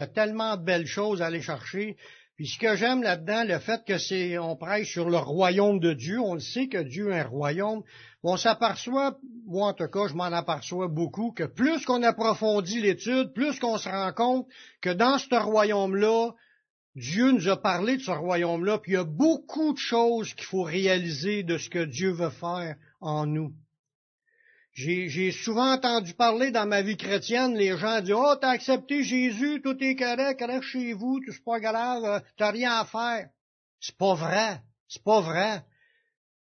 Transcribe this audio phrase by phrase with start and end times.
[0.00, 1.94] Il y a tellement de belles choses à aller chercher.
[2.36, 5.92] Puis ce que j'aime là-dedans, le fait que c'est, on prêche sur le royaume de
[5.92, 7.82] Dieu, on le sait que Dieu est un royaume.
[8.22, 13.34] On s'aperçoit, moi en tout cas, je m'en aperçois beaucoup, que plus qu'on approfondit l'étude,
[13.34, 14.46] plus qu'on se rend compte
[14.80, 16.30] que dans ce royaume-là,
[16.96, 20.46] Dieu nous a parlé de ce royaume-là, puis il y a beaucoup de choses qu'il
[20.46, 23.52] faut réaliser de ce que Dieu veut faire en nous.
[24.72, 29.60] J'ai souvent entendu parler dans ma vie chrétienne, les gens disent Oh, t'as accepté Jésus,
[29.62, 33.28] tout est correct, reste chez vous, tout c'est pas grave, euh, t'as rien à faire.
[33.80, 34.60] C'est pas vrai.
[34.88, 35.62] C'est pas vrai.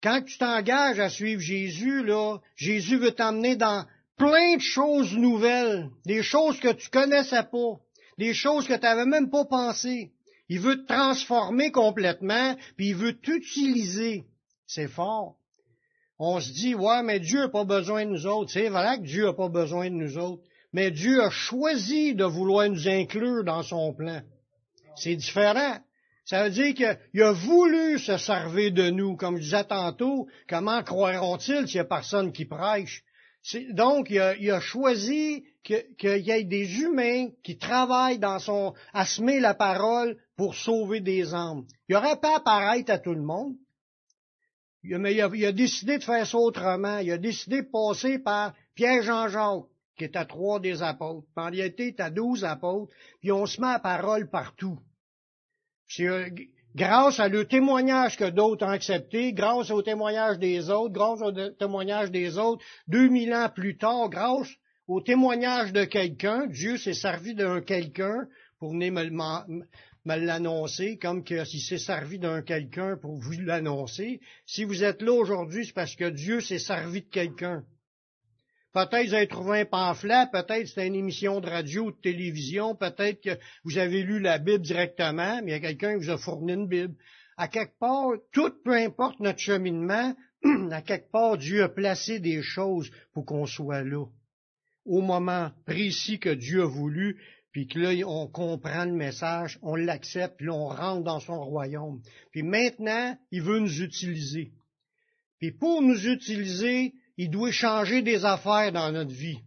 [0.03, 5.91] Quand tu t'engages à suivre Jésus, là, Jésus veut t'emmener dans plein de choses nouvelles,
[6.07, 7.81] des choses que tu connaissais pas,
[8.19, 10.13] des choses que tu n'avais même pas pensé.
[10.49, 14.25] Il veut te transformer complètement, puis il veut t'utiliser.
[14.67, 15.37] C'est fort
[16.25, 18.53] on se dit, ouais, mais Dieu n'a pas besoin de nous autres.
[18.53, 20.43] C'est vrai que Dieu n'a pas besoin de nous autres.
[20.73, 24.21] Mais Dieu a choisi de vouloir nous inclure dans son plan.
[24.95, 25.79] C'est différent.
[26.25, 29.17] Ça veut dire qu'il a voulu se servir de nous.
[29.17, 33.03] Comme je disais tantôt, comment croiront-ils s'il n'y a personne qui prêche?
[33.73, 39.41] Donc, il a, choisi qu'il y ait des humains qui travaillent dans son, à semer
[39.41, 41.65] la parole pour sauver des âmes.
[41.89, 43.57] Il n'aurait pas apparaître à tout le monde.
[44.85, 46.99] Mais il a, décidé de faire ça autrement.
[46.99, 51.27] Il a décidé de passer par Pierre-Jean-Jacques, qui est à trois des apôtres.
[51.37, 54.79] En réalité, il à douze apôtres, puis on se met à parole partout.
[55.87, 56.29] C'est euh,
[56.75, 61.33] grâce à le témoignage que d'autres ont accepté, grâce au témoignage des autres, grâce au
[61.51, 64.49] témoignage des autres, deux mille ans plus tard, grâce
[64.89, 68.27] au témoignage de quelqu'un, Dieu s'est servi d'un quelqu'un
[68.59, 69.65] pour venir me,
[70.05, 74.21] me l'annoncer, comme s'il s'est servi d'un quelqu'un pour vous l'annoncer.
[74.47, 77.65] Si vous êtes là aujourd'hui, c'est parce que Dieu s'est servi de quelqu'un.
[78.73, 82.75] Peut-être vous avez trouvé un pamphlet, peut-être c'est une émission de radio ou de télévision,
[82.75, 86.11] peut-être que vous avez lu la Bible directement, mais il y a quelqu'un qui vous
[86.11, 86.95] a fourni une Bible.
[87.37, 90.15] À quelque part, tout peu importe notre cheminement,
[90.71, 94.07] à quelque part, Dieu a placé des choses pour qu'on soit là.
[94.87, 99.77] Au moment précis que Dieu a voulu, puis que là, on comprend le message, on
[99.77, 102.01] l'accepte, puis là, on rentre dans son royaume.
[102.31, 104.53] Puis maintenant, il veut nous utiliser.
[105.39, 109.41] Puis pour nous utiliser, il doit changer des affaires dans notre vie.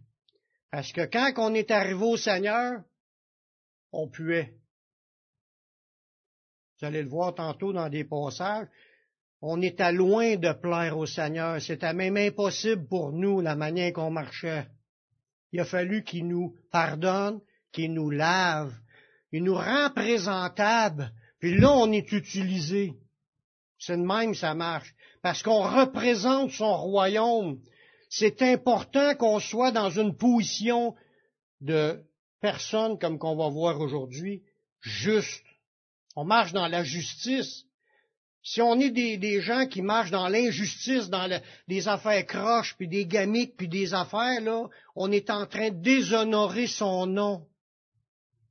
[0.70, 2.82] Parce que quand on est arrivé au Seigneur,
[3.92, 4.54] on puait.
[6.78, 8.68] Vous allez le voir tantôt dans des passages.
[9.40, 11.60] On était loin de plaire au Seigneur.
[11.60, 14.68] C'était même impossible pour nous la manière qu'on marchait.
[15.52, 17.40] Il a fallu qu'il nous pardonne,
[17.72, 18.72] qui nous lave,
[19.32, 22.94] il nous rend présentables, puis là on est utilisé.
[23.78, 27.60] C'est de même ça marche, parce qu'on représente son royaume.
[28.08, 30.94] C'est important qu'on soit dans une position
[31.60, 32.02] de
[32.40, 34.42] personne, comme qu'on va voir aujourd'hui,
[34.80, 35.44] juste.
[36.14, 37.64] On marche dans la justice.
[38.42, 41.28] Si on est des, gens qui marchent dans l'injustice, dans
[41.66, 45.82] des affaires croches, puis des gamiques, puis des affaires, là, on est en train de
[45.82, 47.46] déshonorer son nom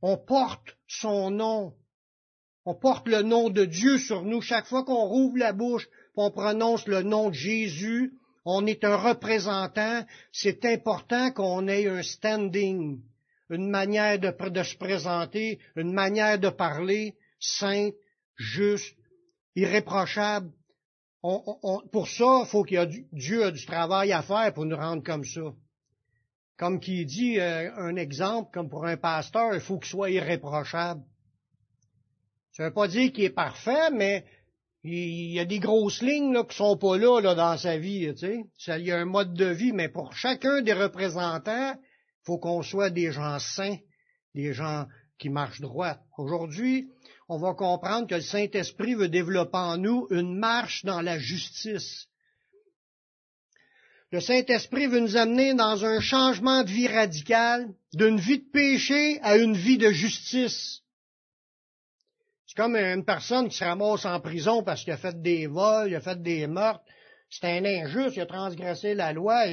[0.07, 1.73] on porte son nom.
[2.63, 4.39] On porte le nom de Dieu sur nous.
[4.39, 8.13] Chaque fois qu'on rouvre la bouche, on prononce le nom de Jésus,
[8.45, 10.05] on est un représentant.
[10.31, 13.01] C'est important qu'on ait un standing,
[13.49, 14.31] une manière de,
[14.63, 17.95] se présenter, une manière de parler sainte,
[18.35, 18.95] juste,
[19.55, 20.51] irréprochable.
[21.91, 25.25] pour ça, faut qu'il y Dieu a du travail à faire pour nous rendre comme
[25.25, 25.51] ça.
[26.57, 31.01] Comme qui dit euh, un exemple, comme pour un pasteur, il faut qu'il soit irréprochable.
[32.53, 34.25] Ça ne veut pas dire qu'il est parfait, mais
[34.83, 38.13] il y a des grosses lignes là, qui sont pas là, dans sa vie.
[38.15, 38.79] Tu sais.
[38.79, 42.61] Il y a un mode de vie, mais pour chacun des représentants, il faut qu'on
[42.61, 43.77] soit des gens saints,
[44.33, 44.85] des gens
[45.17, 45.97] qui marchent droit.
[46.17, 46.89] Aujourd'hui,
[47.27, 52.07] on va comprendre que le Saint-Esprit veut développer en nous une marche dans la justice.
[54.11, 59.19] Le Saint-Esprit veut nous amener dans un changement de vie radical, d'une vie de péché
[59.21, 60.81] à une vie de justice.
[62.45, 65.89] C'est comme une personne qui se ramasse en prison parce qu'il a fait des vols,
[65.89, 66.83] il a fait des meurtres.
[67.29, 69.45] C'est un injuste, il a transgressé la loi,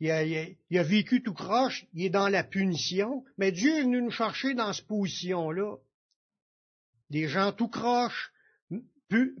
[0.00, 3.24] il a, vécu tout croche, il est dans la punition.
[3.38, 5.76] Mais Dieu est venu nous chercher dans cette position-là.
[7.08, 8.32] Des gens tout croches,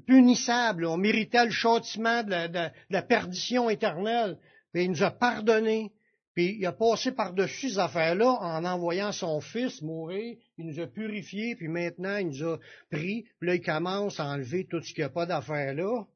[0.06, 4.38] punissables, on méritait le châtiment de la perdition éternelle
[4.72, 5.92] puis il nous a pardonné,
[6.34, 10.86] puis il a passé par-dessus ces affaires-là en envoyant son fils mourir, il nous a
[10.86, 12.58] purifiés, puis maintenant il nous a
[12.90, 16.06] pris, puis là il commence à enlever tout ce qui n'a pas d'affaires là.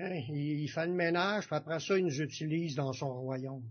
[0.00, 3.64] Hein, il, fait le ménage, puis après ça il nous utilise dans son royaume.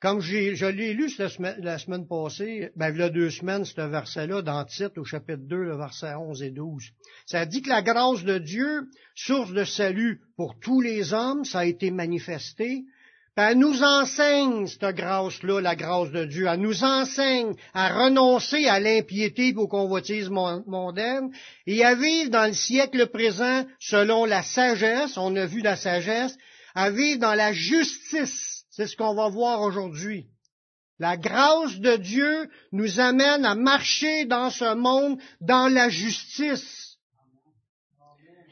[0.00, 3.66] Comme je l'ai lu la semaine, la semaine passée, ben, il y a deux semaines,
[3.66, 6.84] ce verset-là, dans Tite, au chapitre 2, le verset 11 et 12.
[7.26, 11.60] Ça dit que la grâce de Dieu, source de salut pour tous les hommes, ça
[11.60, 12.84] a été manifesté.
[13.36, 16.46] Ben, elle nous enseigne, cette grâce-là, la grâce de Dieu.
[16.50, 21.30] Elle nous enseigne à renoncer à l'impiété et aux convoitises mondaines
[21.66, 26.38] et à vivre dans le siècle présent selon la sagesse, on a vu la sagesse,
[26.74, 30.26] à vivre dans la justice c'est ce qu'on va voir aujourd'hui.
[30.98, 36.98] La grâce de Dieu nous amène à marcher dans ce monde dans la justice.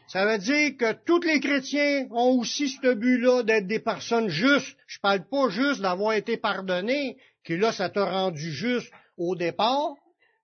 [0.08, 4.78] Ça veut dire que tous les chrétiens ont aussi ce but-là d'être des personnes justes.
[4.86, 9.94] Je parle pas juste d'avoir été pardonné, que là, ça t'a rendu juste au départ,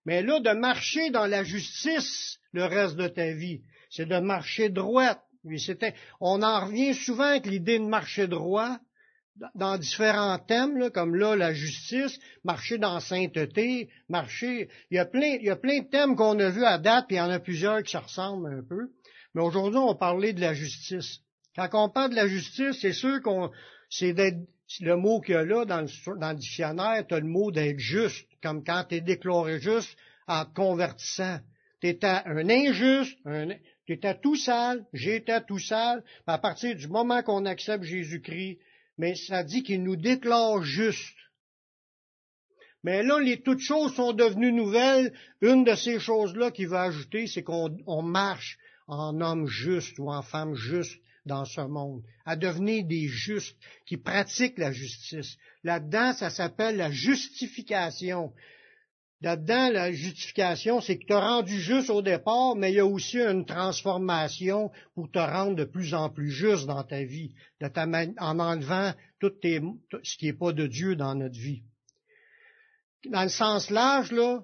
[0.04, 3.62] mais là, de marcher dans la justice le reste de ta vie.
[3.90, 5.18] C'est de marcher droit.
[6.20, 8.78] On en revient souvent avec l'idée de marcher droit,
[9.54, 14.68] dans différents thèmes, comme là, la justice, marcher dans sainteté, marcher.
[14.90, 17.06] Il y a plein, il y a plein de thèmes qu'on a vus à date,
[17.08, 18.90] puis il y en a plusieurs qui se ressemblent un peu.
[19.34, 21.20] Mais aujourd'hui, on parler de la justice.
[21.56, 23.50] Quand on parle de la justice, c'est sûr qu'on,
[23.88, 24.14] c'est
[24.80, 27.78] le mot qu'il y a là dans le, dans le dictionnaire, tu le mot d'être
[27.78, 29.96] juste, comme quand tu es déclaré juste
[30.26, 31.38] en te convertissant.
[31.80, 33.18] Tu étais un injuste,
[33.86, 36.02] tu étais tout sale, j'étais tout sale.
[36.26, 38.58] À partir du moment qu'on accepte Jésus-Christ,
[38.98, 41.16] mais ça dit qu'il nous déclare juste.
[42.82, 45.12] Mais là, les toutes choses sont devenues nouvelles.
[45.40, 50.22] Une de ces choses-là qu'il va ajouter, c'est qu'on marche en homme juste ou en
[50.22, 53.56] femme juste dans ce monde, à devenir des justes
[53.86, 55.38] qui pratiquent la justice.
[55.62, 58.34] Là-dedans, ça s'appelle la justification.
[59.20, 62.86] Là-dedans, la justification, c'est que tu as rendu juste au départ, mais il y a
[62.86, 68.38] aussi une transformation pour te rendre de plus en plus juste dans ta vie, en
[68.38, 71.62] enlevant tout ce qui n'est pas de Dieu dans notre vie.
[73.10, 74.42] Dans le sens large, là,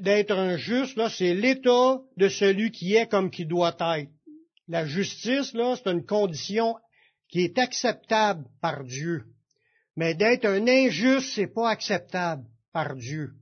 [0.00, 4.10] d'être un juste, là, c'est l'état de celui qui est comme qui doit être.
[4.68, 6.76] La justice, là, c'est une condition
[7.28, 9.24] qui est acceptable par Dieu.
[9.96, 13.32] Mais d'être un injuste, c'est pas acceptable par Dieu.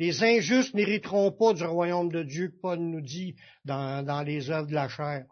[0.00, 3.36] Les injustes n'hériteront pas du royaume de Dieu, Paul nous dit
[3.66, 5.26] dans, les œuvres de la chair.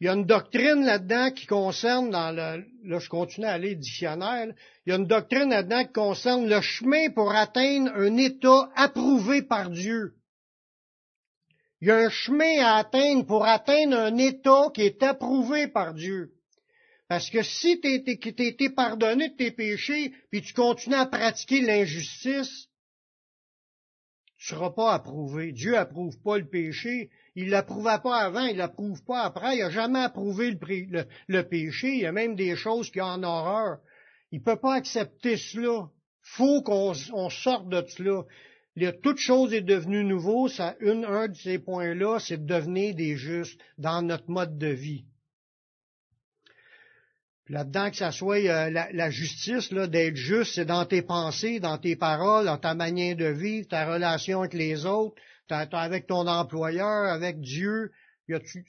[0.00, 3.76] Il y a une doctrine là-dedans qui concerne, dans le, là je continue à aller
[3.76, 4.48] dictionnaire,
[4.84, 9.42] il y a une doctrine là-dedans qui concerne le chemin pour atteindre un état approuvé
[9.42, 10.14] par Dieu.
[11.80, 15.94] Il y a un chemin à atteindre pour atteindre un état qui est approuvé par
[15.94, 16.32] Dieu.
[17.08, 21.60] Parce que si tu as été pardonné de tes péchés, puis tu continues à pratiquer
[21.60, 22.67] l'injustice,
[24.38, 25.52] tu seras pas approuvé.
[25.52, 27.10] Dieu approuve pas le péché.
[27.34, 29.56] Il l'approuvait pas avant, il l'approuve pas après.
[29.56, 30.56] Il a jamais approuvé
[31.26, 31.88] le, péché.
[31.88, 33.78] Il y a même des choses qui en horreur.
[34.30, 35.88] Il peut pas accepter cela.
[36.22, 36.94] Faut qu'on
[37.30, 38.22] sorte de cela.
[39.02, 40.46] toute chose est devenue nouveau.
[40.46, 44.68] Ça, une, un de ces points-là, c'est de devenir des justes dans notre mode de
[44.68, 45.04] vie
[47.48, 51.78] là-dedans, que ça soit euh, la, justice, là, d'être juste, c'est dans tes pensées, dans
[51.78, 55.16] tes paroles, dans ta manière de vivre, ta relation avec les autres,
[55.50, 57.90] avec ton employeur, avec Dieu.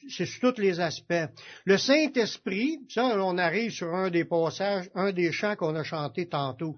[0.10, 1.28] C'est sur tous les aspects.
[1.66, 6.30] Le Saint-Esprit, ça, on arrive sur un des passages, un des chants qu'on a chanté
[6.30, 6.78] tantôt.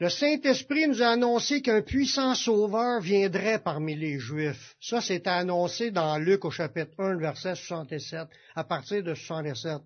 [0.00, 4.74] Le Saint-Esprit nous a annoncé qu'un puissant sauveur viendrait parmi les Juifs.
[4.80, 9.82] Ça, c'est annoncé dans Luc au chapitre 1, verset 67, à partir de 67.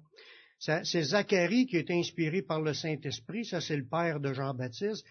[0.58, 5.04] C'est Zacharie qui est inspiré par le Saint-Esprit, ça c'est le père de Jean-Baptiste.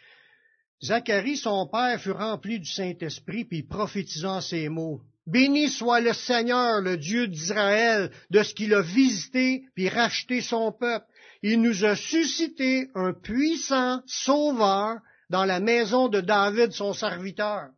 [0.82, 5.01] Zacharie, son père, fut rempli du Saint-Esprit, puis prophétisant ces mots.
[5.27, 10.72] Béni soit le Seigneur, le Dieu d'Israël, de ce qu'il a visité puis racheté son
[10.72, 11.06] peuple.
[11.44, 17.70] Il nous a suscité un puissant sauveur dans la maison de David, son serviteur.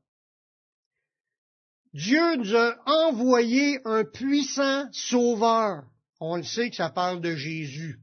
[1.94, 5.84] Dieu nous a envoyé un puissant sauveur
[6.20, 8.00] on le sait que ça parle de Jésus,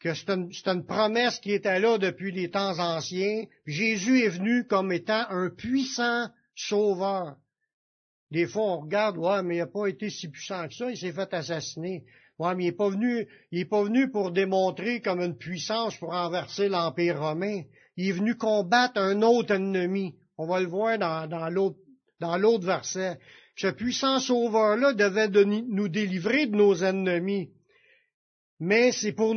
[0.00, 3.44] que c'est une, promesse qui était là depuis les temps anciens.
[3.64, 7.36] Jésus est venu comme étant un puissant sauveur.
[8.30, 10.98] Des fois, on regarde, ouais, mais il n'a pas été si puissant que ça, il
[10.98, 12.04] s'est fait assassiner.
[12.38, 15.96] Ouais, mais il n'est pas venu, il est pas venu pour démontrer comme une puissance
[15.96, 17.62] pour renverser l'Empire romain.
[17.96, 20.16] Il est venu combattre un autre ennemi.
[20.36, 21.78] On va le voir dans, dans l'autre,
[22.20, 23.18] dans l'autre verset
[23.56, 27.50] ce puissant sauveur-là devait nous délivrer de nos ennemis.
[28.60, 29.34] Mais c'est pour,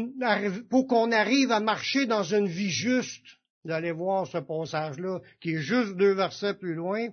[0.88, 3.26] qu'on arrive à marcher dans une vie juste.
[3.64, 7.08] Vous allez voir ce passage-là, qui est juste deux versets plus loin.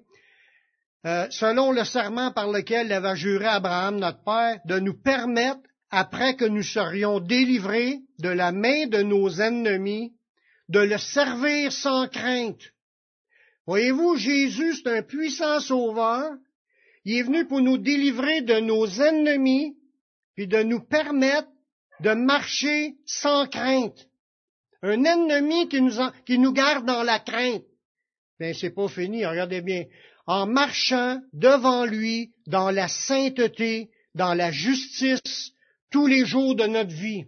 [1.04, 5.60] Euh, selon le serment par lequel il avait juré Abraham, notre Père, de nous permettre,
[5.90, 10.12] après que nous serions délivrés de la main de nos ennemis,
[10.68, 12.72] de le servir sans crainte.
[13.66, 16.32] Voyez-vous, Jésus, c'est un puissant sauveur.
[17.04, 19.76] Il est venu pour nous délivrer de nos ennemis,
[20.34, 21.48] puis de nous permettre
[22.00, 24.06] de marcher sans crainte.
[24.82, 25.94] Un ennemi qui nous,
[26.26, 27.64] qui nous garde dans la crainte.
[28.38, 29.84] Ben, c'est pas fini, regardez bien.
[30.26, 35.52] En marchant devant lui dans la sainteté, dans la justice,
[35.96, 37.24] tous les jours de notre vie.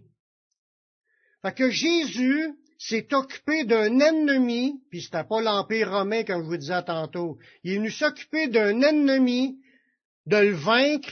[1.40, 6.58] Fait que Jésus s'est occupé d'un ennemi, puis c'était pas l'Empire romain, comme je vous
[6.58, 7.38] disais tantôt.
[7.64, 9.56] Il est venu s'occuper d'un ennemi,
[10.26, 11.08] de le vaincre,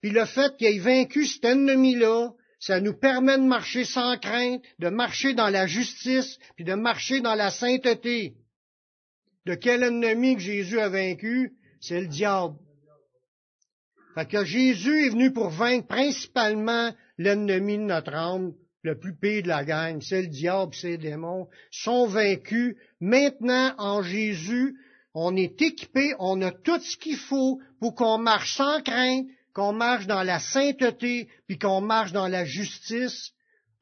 [0.00, 4.62] puis le fait qu'il ait vaincu cet ennemi-là, ça nous permet de marcher sans crainte,
[4.78, 8.32] de marcher dans la justice, puis de marcher dans la sainteté.
[9.44, 11.52] De quel ennemi que Jésus a vaincu?
[11.82, 12.54] C'est le diable.
[14.14, 18.52] Fait que Jésus est venu pour vaincre principalement l'ennemi de notre âme,
[18.82, 22.76] le plus pire de la gang, c'est le diable, c'est les démons, sont vaincus.
[23.00, 24.76] Maintenant, en Jésus,
[25.14, 29.72] on est équipé, on a tout ce qu'il faut pour qu'on marche sans crainte, qu'on
[29.72, 33.32] marche dans la sainteté, puis qu'on marche dans la justice.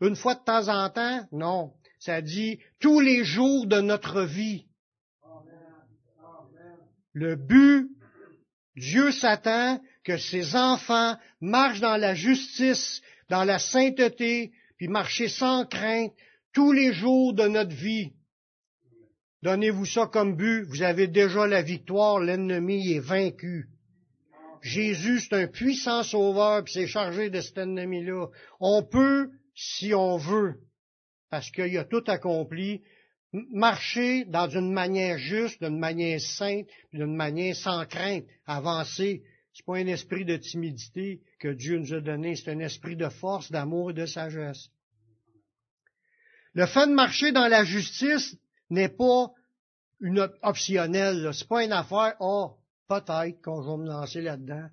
[0.00, 1.26] Une fois de temps en temps?
[1.32, 1.72] Non.
[1.98, 4.66] Ça dit tous les jours de notre vie.
[7.12, 7.90] Le but,
[8.76, 15.64] Dieu s'attend que ses enfants marchent dans la justice, dans la sainteté, puis marcher sans
[15.64, 16.12] crainte
[16.52, 18.12] tous les jours de notre vie.
[19.42, 23.68] Donnez-vous ça comme but, vous avez déjà la victoire, l'ennemi est vaincu.
[24.62, 28.28] Jésus, c'est un puissant sauveur, puis c'est chargé de cet ennemi-là.
[28.60, 30.60] On peut, si on veut,
[31.30, 32.82] parce qu'il a tout accompli,
[33.50, 39.22] marcher dans une manière juste, d'une manière sainte, d'une manière sans crainte, avancer.
[39.54, 43.08] C'est pas un esprit de timidité que Dieu nous a donné, c'est un esprit de
[43.08, 44.70] force, d'amour et de sagesse.
[46.54, 48.36] Le fait de marcher dans la justice
[48.70, 49.32] n'est pas
[50.00, 52.56] une optionnelle, c'est pas une affaire, oh,
[52.88, 54.68] peut-être qu'on va me lancer là-dedans.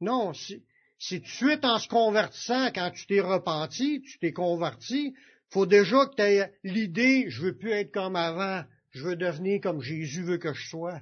[0.00, 5.14] Non, c'est tout de suite en se convertissant, quand tu t'es repenti, tu t'es converti,
[5.50, 9.60] faut déjà que tu aies l'idée, je veux plus être comme avant, je veux devenir
[9.60, 11.00] comme Jésus veut que je sois.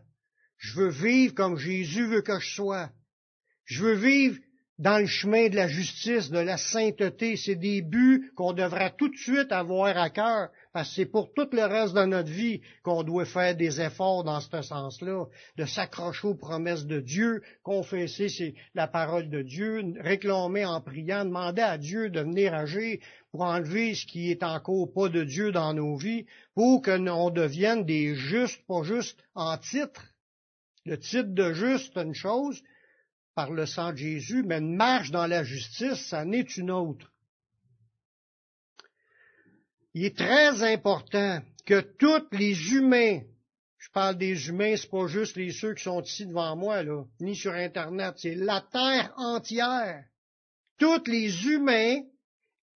[0.58, 2.90] Je veux vivre comme Jésus veut que je sois.
[3.66, 4.38] Je veux vivre
[4.78, 7.36] dans le chemin de la justice, de la sainteté.
[7.36, 11.32] C'est des buts qu'on devrait tout de suite avoir à cœur, parce que c'est pour
[11.32, 15.24] tout le reste de notre vie qu'on doit faire des efforts dans ce sens-là,
[15.56, 21.62] de s'accrocher aux promesses de Dieu, confesser la parole de Dieu, réclamer en priant, demander
[21.62, 22.98] à Dieu de venir agir
[23.32, 27.30] pour enlever ce qui est encore pas de Dieu dans nos vies, pour que l'on
[27.30, 30.04] devienne des justes, pas juste en titre.
[30.84, 32.62] Le titre de juste, c'est une chose,
[33.36, 37.12] par le sang de Jésus, mais une marche dans la justice, ça n'est une autre.
[39.92, 43.20] Il est très important que tous les humains,
[43.76, 47.04] je parle des humains, c'est pas juste les ceux qui sont ici devant moi, là,
[47.20, 50.02] ni sur Internet, c'est la terre entière.
[50.78, 52.00] Tous les humains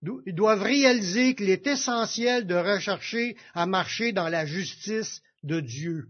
[0.02, 6.06] doivent réaliser qu'il est essentiel de rechercher à marcher dans la justice de Dieu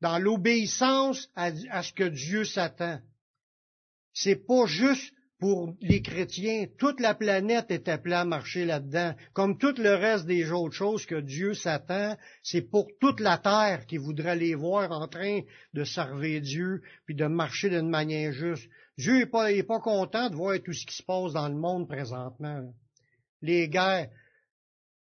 [0.00, 1.52] dans l'obéissance à,
[1.82, 3.00] ce que Dieu s'attend.
[4.12, 6.66] C'est pas juste pour les chrétiens.
[6.78, 9.14] Toute la planète est appelée à marcher là-dedans.
[9.32, 13.86] Comme tout le reste des autres choses que Dieu s'attend, c'est pour toute la terre
[13.86, 15.40] qui voudrait les voir en train
[15.74, 18.68] de servir Dieu puis de marcher d'une manière juste.
[18.96, 21.88] Dieu n'est pas, pas content de voir tout ce qui se passe dans le monde
[21.88, 22.72] présentement.
[23.40, 24.10] Les guerres.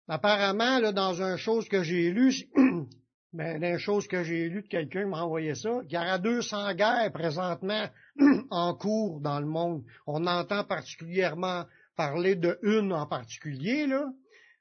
[0.08, 2.34] Apparemment, dans une chose que j'ai lue,
[3.36, 6.18] Mais ben, une chose que j'ai lu de quelqu'un m'a envoyé ça, il y aura
[6.18, 7.88] 200 guerres présentement
[8.50, 9.82] en cours dans le monde.
[10.06, 11.64] On entend particulièrement
[11.96, 14.06] parler de une en particulier, là.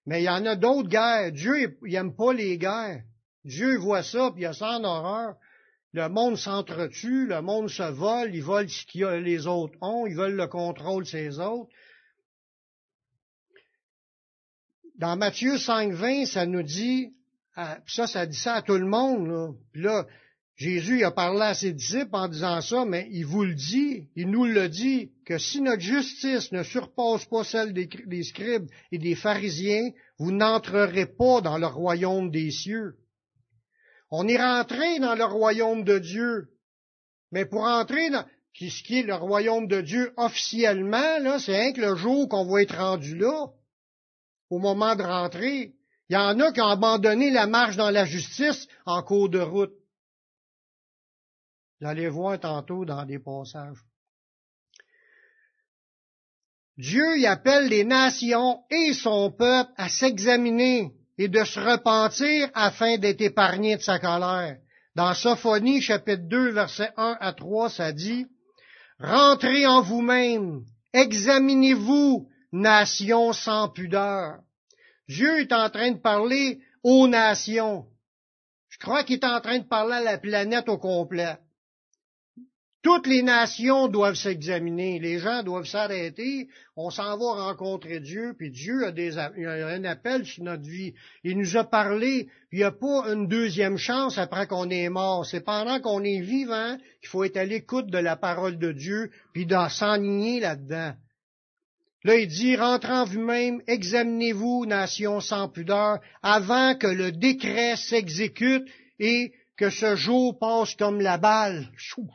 [0.07, 1.31] Mais il y en a d'autres guerres.
[1.31, 3.03] Dieu, il n'aime pas les guerres.
[3.45, 5.35] Dieu voit ça, puis il a ça en horreur.
[5.91, 10.15] Le monde s'entretue, le monde se vole, ils volent ce que les autres ont, ils
[10.15, 11.69] veulent le contrôle ces autres.
[14.97, 17.13] Dans Matthieu 5.20, ça nous dit,
[17.55, 19.27] ah, ça, ça dit ça à tout le monde.
[19.27, 19.49] Là.
[19.71, 20.07] Puis là,
[20.55, 24.29] Jésus a parlé à ses disciples en disant ça, mais il vous le dit, il
[24.29, 29.15] nous le dit, que si notre justice ne surpasse pas celle des, scribes et des
[29.15, 32.97] pharisiens, vous n'entrerez pas dans le royaume des cieux.
[34.11, 36.49] On est rentré dans le royaume de Dieu,
[37.31, 41.81] mais pour entrer dans ce qui est le royaume de Dieu officiellement, c'est rien que
[41.81, 43.47] le jour qu'on va être rendu là,
[44.51, 45.73] au moment de rentrer.
[46.13, 49.39] Il y en a qui ont abandonné la marche dans la justice en cours de
[49.39, 49.73] route.
[51.81, 53.79] Vous allez voir tantôt dans des passages.
[56.77, 62.99] Dieu y appelle les nations et son peuple à s'examiner et de se repentir afin
[62.99, 64.57] d'être épargnés de sa colère.
[64.93, 68.27] Dans Sophonie chapitre 2 verset 1 à 3, ça dit,
[68.99, 74.41] Rentrez en vous-même, examinez-vous, nations sans pudeur.
[75.13, 77.85] Dieu est en train de parler aux nations.
[78.69, 81.37] Je crois qu'il est en train de parler à la planète au complet.
[82.81, 88.49] Toutes les nations doivent s'examiner, les gens doivent s'arrêter, on s'en va rencontrer Dieu, puis
[88.49, 90.93] Dieu a, des, a un appel sur notre vie.
[91.23, 94.89] Il nous a parlé, puis il n'y a pas une deuxième chance après qu'on est
[94.89, 95.25] mort.
[95.25, 99.11] C'est pendant qu'on est vivant qu'il faut être à l'écoute de la parole de Dieu,
[99.31, 100.93] puis d'en s'enligner là-dedans.
[102.03, 108.67] Là, il dit, rentrez en vous-même, examinez-vous, nation sans pudeur, avant que le décret s'exécute
[108.99, 111.69] et que ce jour passe comme la balle.
[111.77, 112.09] Chou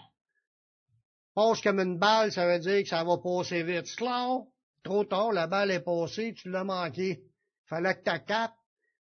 [1.39, 3.95] passe comme une balle, ça veut dire que ça va passer vite.
[3.95, 4.41] Clair,
[4.83, 7.21] trop tard, la balle est passée, tu l'as manqué.
[7.67, 8.58] Fallait que tu captes.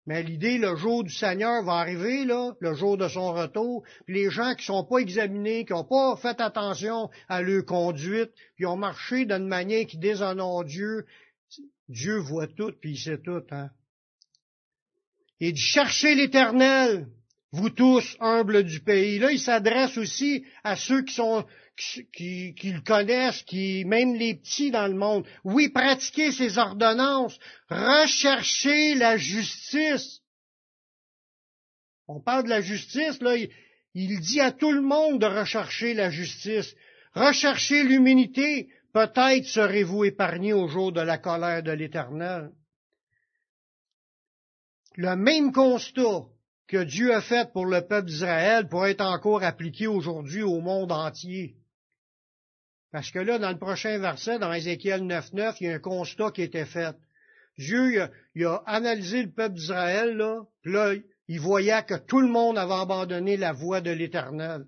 [0.07, 4.15] Mais l'idée, le jour du Seigneur va arriver, là, le jour de son retour, puis
[4.15, 8.65] les gens qui sont pas examinés, qui n'ont pas fait attention à leur conduite, puis
[8.65, 11.05] ont marché d'une manière qui déshonore Dieu,
[11.89, 13.69] Dieu voit tout, puis il sait tout, hein.
[15.41, 17.07] Et de chercher l'éternel,
[17.51, 19.19] vous tous humbles du pays.
[19.19, 21.45] Là, il s'adresse aussi à ceux qui sont
[21.77, 25.25] qui, le connaissent, qui même les petits dans le monde.
[25.43, 27.37] Oui, pratiquer ses ordonnances,
[27.69, 30.21] rechercher la justice.
[32.07, 33.35] On parle de la justice, là,
[33.93, 36.75] il, dit à tout le monde de rechercher la justice.
[37.13, 42.51] Rechercher l'humilité, peut-être serez-vous épargnés au jour de la colère de l'Éternel.
[44.95, 46.25] Le même constat
[46.67, 50.91] que Dieu a fait pour le peuple d'Israël pourrait être encore appliqué aujourd'hui au monde
[50.91, 51.55] entier.
[52.91, 56.31] Parce que là, dans le prochain verset, dans Ézéchiel 9.9, il y a un constat
[56.31, 56.95] qui été fait.
[57.57, 60.93] Dieu, il a, analysé le peuple d'Israël, là, puis là,
[61.27, 64.65] il voyait que tout le monde avait abandonné la voie de l'Éternel.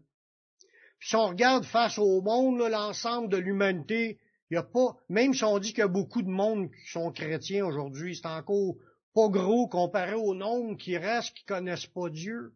[1.00, 4.20] Puis si on regarde face au monde, l'ensemble de l'humanité,
[4.52, 6.92] il y a pas, même si on dit qu'il y a beaucoup de monde qui
[6.92, 8.76] sont chrétiens aujourd'hui, c'est encore
[9.14, 12.54] pas gros comparé au nombre qui reste qui connaissent pas Dieu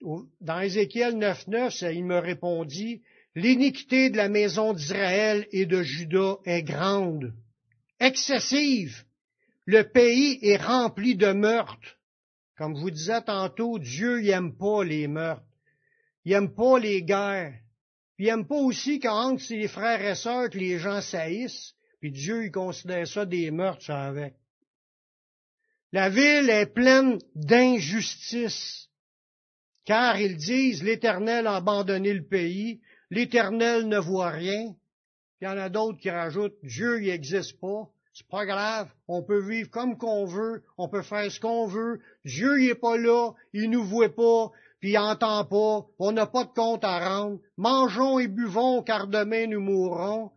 [0.00, 3.02] dans Ézéchiel 9.9, il me répondit,
[3.34, 7.34] l'iniquité de la maison d'Israël et de Juda est grande,
[8.00, 9.04] excessive.
[9.66, 11.98] Le pays est rempli de meurtres.
[12.56, 15.44] Comme je vous disais tantôt, Dieu n'aime pas les meurtres.
[16.24, 17.58] Il n'aime pas les guerres.
[18.18, 21.74] Il n'aime pas aussi qu'entre ses frères et sœurs que les gens saillissent.
[22.00, 24.34] Puis Dieu, il considère ça des meurtres, ça avec.
[25.92, 28.87] La ville est pleine d'injustice
[29.88, 34.74] car ils disent l'Éternel a abandonné le pays, l'Éternel ne voit rien.
[35.40, 37.88] Il y en a d'autres qui rajoutent Dieu il n'existe pas.
[38.12, 42.00] C'est pas grave, on peut vivre comme qu'on veut, on peut faire ce qu'on veut.
[42.26, 46.26] Dieu il est pas là, il nous voit pas, puis il entend pas, on n'a
[46.26, 47.40] pas de compte à rendre.
[47.56, 50.32] Mangeons et buvons, car demain nous mourrons.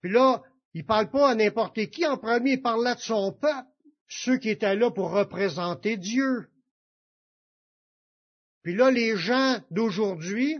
[0.00, 0.40] Puis là,
[0.72, 2.06] il parle pas à n'importe qui.
[2.06, 3.68] En premier, il parlait de son peuple,
[4.08, 6.48] ceux qui étaient là pour représenter Dieu.
[8.66, 10.58] Puis là, les gens d'aujourd'hui,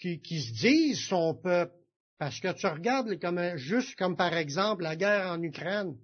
[0.00, 1.74] qui, se disent son peuple,
[2.18, 5.98] parce que tu regardes comme, juste comme par exemple la guerre en Ukraine.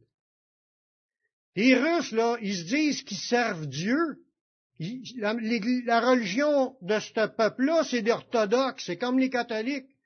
[1.56, 3.96] Les Russes, là, ils se disent qu'ils servent Dieu.
[5.16, 8.14] la, religion de ce peuple-là, c'est des
[8.76, 9.96] c'est comme les catholiques.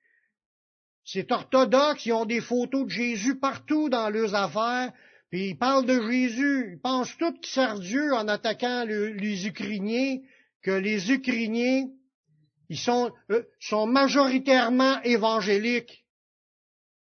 [1.04, 4.92] C'est orthodoxe, ils ont des photos de Jésus partout dans leurs affaires,
[5.30, 10.18] puis ils parlent de Jésus, ils pensent tous qu'ils servent Dieu en attaquant les Ukrainiens,
[10.64, 11.86] que les Ukrainiens,
[12.70, 16.04] ils sont, euh, sont majoritairement évangéliques.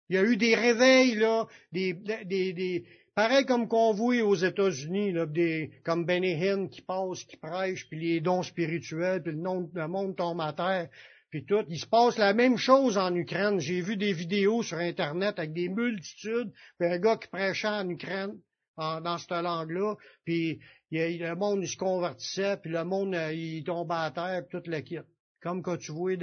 [0.09, 4.35] Il y a eu des réveils, là, des, des, des pareil comme qu'on voit aux
[4.35, 9.31] États-Unis, là, des, comme Benny Hinn qui passe, qui prêche, puis les dons spirituels, puis
[9.31, 9.39] le,
[9.73, 10.89] le monde tombe à terre,
[11.29, 11.65] puis tout.
[11.69, 13.59] Il se passe la même chose en Ukraine.
[13.59, 17.87] J'ai vu des vidéos sur Internet avec des multitudes, puis un gars qui prêchait en
[17.89, 18.33] Ukraine,
[18.77, 20.59] dans cette langue-là, puis
[20.91, 24.69] le monde il se convertissait, puis le monde euh, il tombait à terre, puis tout
[24.69, 24.99] le kit.
[25.41, 26.15] Comme quand tu vois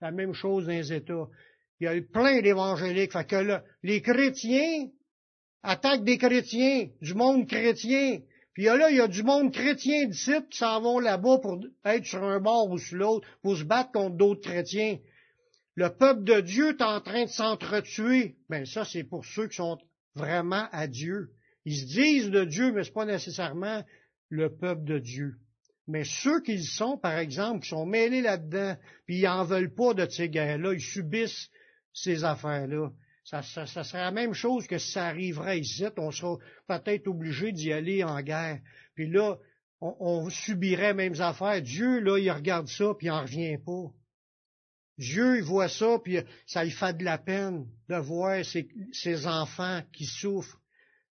[0.00, 1.28] la même chose dans les États.
[1.80, 3.12] Il y a eu plein d'évangéliques.
[3.12, 4.88] Fait que là, les chrétiens
[5.62, 8.20] attaquent des chrétiens, du monde chrétien.
[8.54, 12.04] Puis là, il y a du monde chrétien d'ici qui s'en vont là-bas pour être
[12.04, 14.98] sur un bord ou sur l'autre, pour se battre contre d'autres chrétiens.
[15.74, 18.36] Le peuple de Dieu est en train de s'entretuer.
[18.48, 19.78] Ben ça, c'est pour ceux qui sont
[20.14, 21.30] vraiment à Dieu.
[21.64, 23.84] Ils se disent de Dieu, mais ce n'est pas nécessairement
[24.28, 25.34] le peuple de Dieu.
[25.88, 29.94] Mais ceux qui sont, par exemple, qui sont mêlés là-dedans, puis ils n'en veulent pas
[29.94, 31.50] de ces guerres-là, ils subissent
[31.92, 32.90] ces affaires-là.
[33.24, 37.52] Ça, ça, serait la même chose que si ça arriverait ici, on serait peut-être obligé
[37.52, 38.60] d'y aller en guerre.
[38.94, 39.38] Puis là,
[39.80, 41.60] on, subirait les mêmes affaires.
[41.60, 43.92] Dieu, là, il regarde ça, puis il n'en revient pas.
[44.98, 49.82] Dieu, il voit ça, puis ça lui fait de la peine de voir ses, enfants
[49.92, 50.60] qui souffrent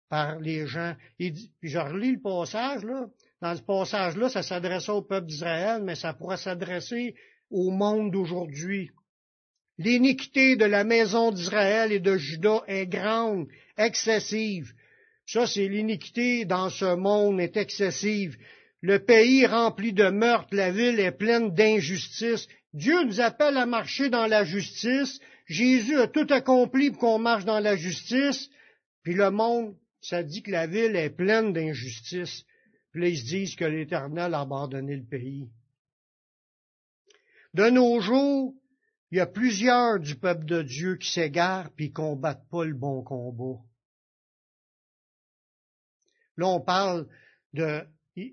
[0.09, 0.95] par les gens.
[1.19, 3.07] puis je relis le passage, là.
[3.41, 7.15] Dans ce passage-là, ça s'adressait au peuple d'Israël, mais ça pourrait s'adresser
[7.51, 8.91] au monde d'aujourd'hui.
[9.79, 14.73] L'iniquité de la maison d'Israël et de Juda est grande, excessive.
[15.25, 18.37] Ça, c'est l'iniquité dans ce monde est excessive.
[18.81, 22.49] Le pays rempli de meurtres, la ville est pleine d'injustice.
[22.73, 25.21] Dieu nous appelle à marcher dans la justice.
[25.47, 28.51] Jésus a tout accompli pour qu'on marche dans la justice.
[29.05, 32.45] Puis le monde, ça dit que la ville est pleine d'injustice.
[32.93, 35.51] Puis ils se disent que l'Éternel a abandonné le pays.
[37.55, 38.55] De nos jours,
[39.11, 43.03] il y a plusieurs du peuple de Dieu qui s'égarent puis combattent pas le bon
[43.03, 43.61] combat.
[46.37, 47.09] Là, on parle
[47.53, 47.85] de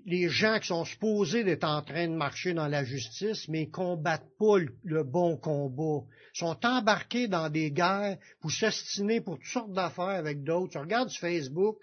[0.06, 3.70] les gens qui sont supposés d'être en train de marcher dans la justice, mais ils
[3.70, 6.04] combattent pas le, bon combat.
[6.32, 10.72] Sont embarqués dans des guerres pour s'estiner pour toutes sortes d'affaires avec d'autres.
[10.72, 11.76] Tu regardes sur Facebook,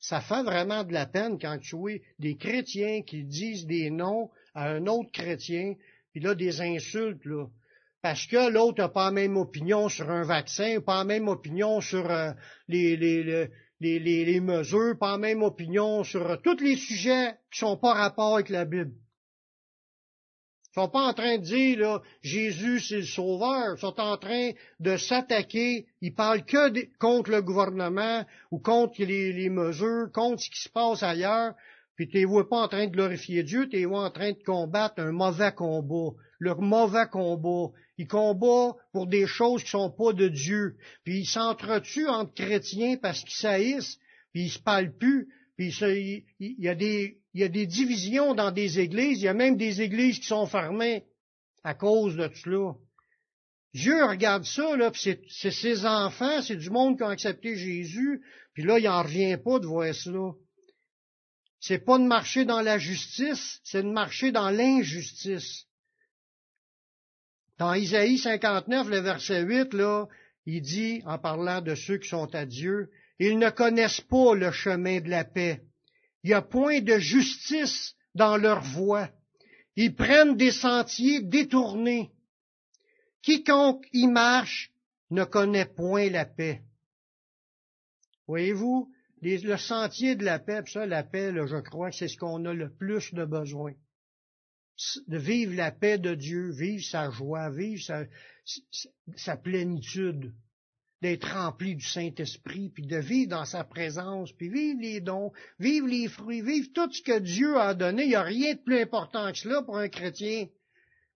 [0.00, 4.30] ça fait vraiment de la peine quand tu vois des chrétiens qui disent des noms
[4.54, 5.74] à un autre chrétien,
[6.12, 7.46] puis là, des insultes, là.
[8.02, 11.80] Parce que l'autre n'a pas la même opinion sur un vaccin, pas la même opinion
[11.80, 12.32] sur euh,
[12.68, 13.48] les,
[13.80, 18.48] les, mesures, pas même opinion sur euh, tous les sujets qui sont pas rapport avec
[18.48, 18.92] la Bible.
[20.70, 23.74] Ils sont pas en train de dire, là, Jésus c'est le sauveur.
[23.76, 25.86] Ils sont en train de s'attaquer.
[26.00, 30.68] Ils parlent que contre le gouvernement ou contre les, les, mesures, contre ce qui se
[30.68, 31.54] passe ailleurs.
[31.94, 35.00] Puis tu vois pas en train de glorifier Dieu, tu es en train de combattre
[35.00, 36.16] un mauvais combat.
[36.40, 37.72] Le mauvais combat.
[37.96, 40.76] Ils combattent pour des choses qui sont pas de Dieu.
[41.04, 43.98] Puis ils s'entretuent entre chrétiens parce qu'ils saillissent,
[44.32, 44.92] puis ils se parlent.
[44.98, 45.26] Puis
[45.58, 46.24] il,
[46.58, 49.20] y a des, a divisions dans des églises.
[49.20, 51.04] Il y a même des églises qui sont fermées
[51.62, 52.74] à cause de cela.
[53.74, 58.22] Dieu regarde ça, là, puis c'est ses enfants, c'est du monde qui ont accepté Jésus,
[58.52, 60.30] puis là, il n'en revient pas de voir cela.
[61.58, 65.66] C'est pas de marcher dans la justice, c'est de marcher dans l'injustice.
[67.58, 70.06] Dans Isaïe 59, le verset 8, là,
[70.46, 74.50] il dit, en parlant de ceux qui sont à Dieu, ils ne connaissent pas le
[74.50, 75.62] chemin de la paix.
[76.22, 79.10] Il n'y a point de justice dans leur voie.
[79.76, 82.10] Ils prennent des sentiers détournés.
[83.22, 84.72] Quiconque y marche
[85.10, 86.62] ne connaît point la paix.
[88.26, 88.90] Voyez-vous,
[89.22, 92.52] le sentier de la paix, ça, la paix, je crois que c'est ce qu'on a
[92.52, 93.74] le plus de besoin
[95.06, 97.82] de vivre la paix de Dieu, vivre sa joie, vivre
[99.16, 100.32] sa, plénitude,
[101.00, 105.86] d'être rempli du Saint-Esprit, puis de vivre dans sa présence, puis vivre les dons, vivre
[105.86, 108.04] les fruits, vivre tout ce que Dieu a donné.
[108.04, 110.46] Il n'y a rien de plus important que cela pour un chrétien.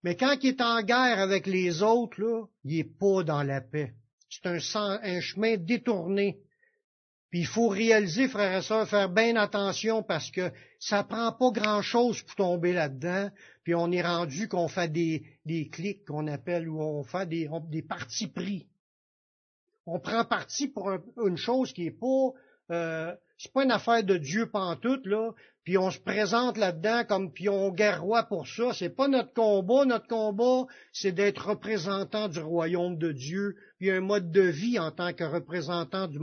[0.05, 3.61] Mais quand il est en guerre avec les autres, là, il n'est pas dans la
[3.61, 3.95] paix.
[4.29, 4.59] C'est un
[5.21, 6.39] chemin détourné.
[7.31, 11.51] Puis il faut réaliser, frères et sœurs, faire bien attention parce que ça prend pas
[11.51, 13.31] grand-chose pour tomber là-dedans.
[13.65, 17.51] Puis on est rendu qu'on fait des, des clics qu'on appelle ou on fait des,
[17.69, 18.67] des partis pris.
[19.85, 20.91] On prend parti pour
[21.23, 22.33] une chose qui est pas
[22.71, 25.33] euh, c'est pas une affaire de Dieu pantoute, là,
[25.69, 28.73] puis on se présente là-dedans comme puis on guerroie pour ça.
[28.73, 29.85] C'est pas notre combat.
[29.85, 33.55] Notre combat, c'est d'être représentant du royaume de Dieu.
[33.79, 36.19] Il y a un mode de vie en tant que représentant du,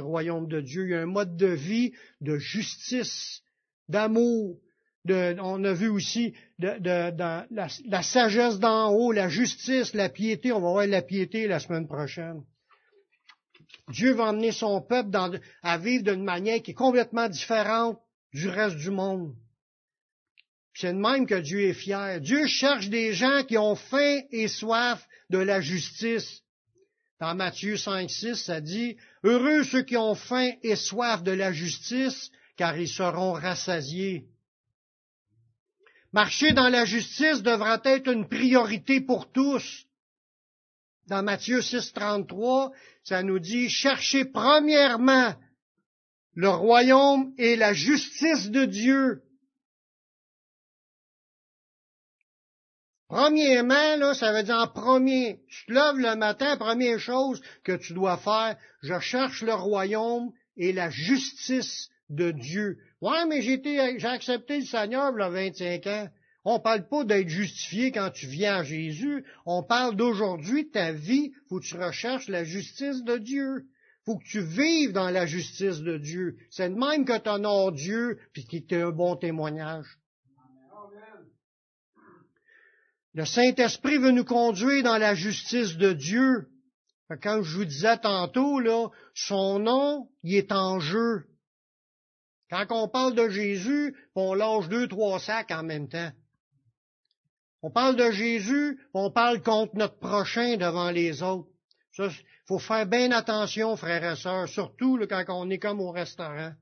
[0.00, 0.86] royaume de Dieu.
[0.86, 3.42] Il y a un mode de vie de justice,
[3.88, 4.58] d'amour.
[5.04, 7.46] De, on a vu aussi de, de, la,
[7.86, 10.50] la sagesse d'en haut, la justice, la piété.
[10.50, 12.42] On va voir la piété la semaine prochaine.
[13.90, 17.98] Dieu va emmener son peuple à vivre d'une manière qui est complètement différente
[18.32, 19.34] du reste du monde.
[20.74, 22.20] C'est de même que Dieu est fier.
[22.20, 26.42] Dieu cherche des gens qui ont faim et soif de la justice.
[27.20, 31.52] Dans Matthieu 5, 6, ça dit, Heureux ceux qui ont faim et soif de la
[31.52, 34.26] justice, car ils seront rassasiés.
[36.12, 39.87] Marcher dans la justice devra être une priorité pour tous.
[41.08, 42.70] Dans Matthieu 6, 33,
[43.02, 45.34] ça nous dit, cherchez premièrement
[46.34, 49.22] le royaume et la justice de Dieu.
[53.08, 55.40] Premièrement, là, ça veut dire en premier.
[55.48, 60.30] Tu te lèves le matin, première chose que tu dois faire, je cherche le royaume
[60.58, 62.76] et la justice de Dieu.
[63.00, 66.08] Ouais, mais j'ai accepté le Seigneur il y a 25 ans.
[66.50, 69.22] On parle pas d'être justifié quand tu viens à Jésus.
[69.44, 73.66] On parle d'aujourd'hui, ta vie, faut que tu recherches la justice de Dieu.
[74.06, 76.38] faut que tu vives dans la justice de Dieu.
[76.48, 79.98] C'est de même que tu honores Dieu, puis qu'il t'ait un bon témoignage.
[83.12, 86.48] Le Saint-Esprit veut nous conduire dans la justice de Dieu.
[87.22, 91.26] Quand je vous disais tantôt, là, son nom, il est en jeu.
[92.48, 96.10] Quand on parle de Jésus, on lâche deux, trois sacs en même temps.
[97.62, 101.48] On parle de Jésus, on parle contre notre prochain devant les autres.
[101.98, 102.10] Il
[102.46, 106.52] faut faire bien attention, frères et sœurs, surtout quand on est comme au restaurant.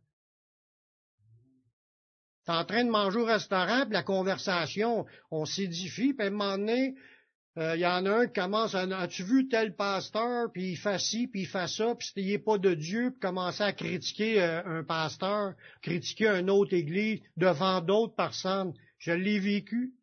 [2.47, 6.31] T'es en train de manger au restaurant, puis la conversation, on s'édifie, puis à un
[6.31, 6.95] moment donné,
[7.59, 10.77] euh, il y en a un qui commence à As-tu vu tel pasteur, puis il
[10.77, 13.73] fait ci, puis il fait ça, puis il n'est pas de Dieu, puis commencer à
[13.73, 18.75] critiquer euh, un pasteur, critiquer une autre église devant d'autres personnes.
[18.99, 19.96] Je l'ai vécu.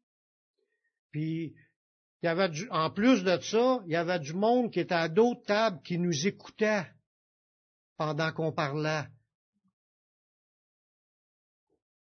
[1.14, 1.54] Puis,
[2.24, 5.82] il en plus de ça, il y avait du monde qui était à d'autres tables
[5.84, 6.88] qui nous écoutait
[7.98, 9.04] pendant qu'on parlait.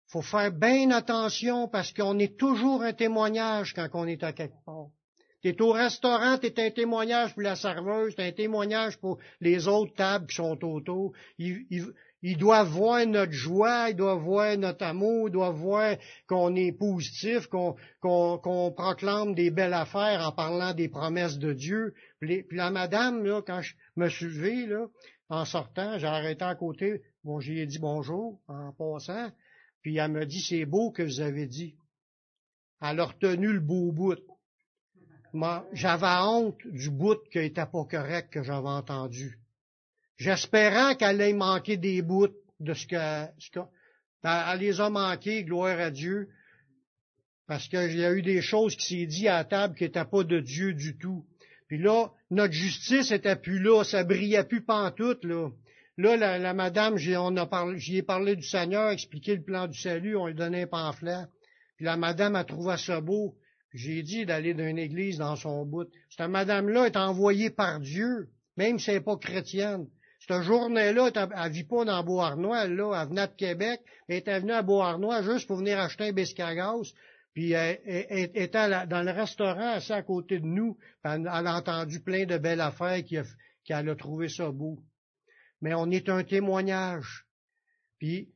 [0.09, 4.63] faut faire bien attention parce qu'on est toujours un témoignage quand on est à quelque
[4.65, 4.87] part.
[5.41, 9.19] Tu es au restaurant, tu es un témoignage pour la serveuse, tu un témoignage pour
[9.41, 11.13] les autres tables qui sont autour.
[12.23, 15.95] Ils doivent voir notre joie, ils doivent voir notre amour, ils doivent voir
[16.27, 21.93] qu'on est positif, qu'on proclame des belles affaires en parlant des promesses de Dieu.
[22.19, 24.87] Puis, la madame, là, quand je me suis levé, là,
[25.29, 29.31] en sortant, j'ai arrêté à côté, bon, j'ai dit bonjour en passant,
[29.81, 31.75] puis elle me dit, c'est beau que vous avez dit.
[32.81, 34.17] Elle a retenu le beau bout.
[35.73, 39.39] J'avais honte du bout qui n'était pas correct que j'avais entendu.
[40.17, 42.27] J'espérais qu'elle ait manqué des bouts
[42.59, 43.59] de ce que, ce
[44.23, 46.29] ben, elle les a manqués, gloire à Dieu,
[47.47, 50.05] parce qu'il y a eu des choses qui s'est dit à la table qui n'étaient
[50.05, 51.25] pas de Dieu du tout.
[51.67, 55.49] Puis là, notre justice était plus là, ça brillait plus pantoute, là.
[55.99, 60.35] Là, la, madame, j'y ai parlé du Seigneur, expliqué le plan du salut, on lui
[60.35, 61.25] donnait un pamphlet.
[61.75, 63.35] Puis la madame a trouvé ça beau.
[63.73, 65.89] J'ai dit d'aller d'une église dans son bout.
[66.09, 69.87] Cette madame-là est envoyée par Dieu, même si elle n'est pas chrétienne.
[70.27, 74.51] Cette journée-là, elle vit pas dans Beauharnois, là, elle venait de Québec, elle était venue
[74.51, 76.43] à Beauharnois juste pour venir acheter un biscuit
[77.37, 82.25] puis elle, était dans le restaurant assez à côté de nous, elle, a entendu plein
[82.25, 83.03] de belles affaires
[83.63, 84.79] qu'elle a trouvé ça beau.
[85.61, 87.27] Mais on est un témoignage.
[87.99, 88.33] Puis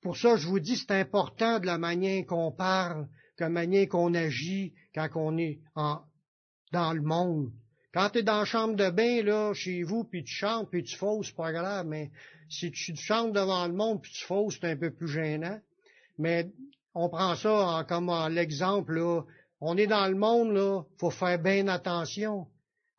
[0.00, 3.88] pour ça, je vous dis, c'est important de la manière qu'on parle, de la manière
[3.88, 7.50] qu'on agit quand on est dans le monde.
[7.96, 10.82] Quand tu es dans la chambre de bain, là, chez vous, puis tu chantes, puis
[10.82, 12.10] tu fausses, c'est pas grave, mais
[12.46, 15.58] si tu chantes devant le monde, puis tu fausses, c'est un peu plus gênant.
[16.18, 16.50] Mais
[16.92, 19.22] on prend ça comme l'exemple, là.
[19.62, 22.46] On est dans le monde, là, faut faire bien attention.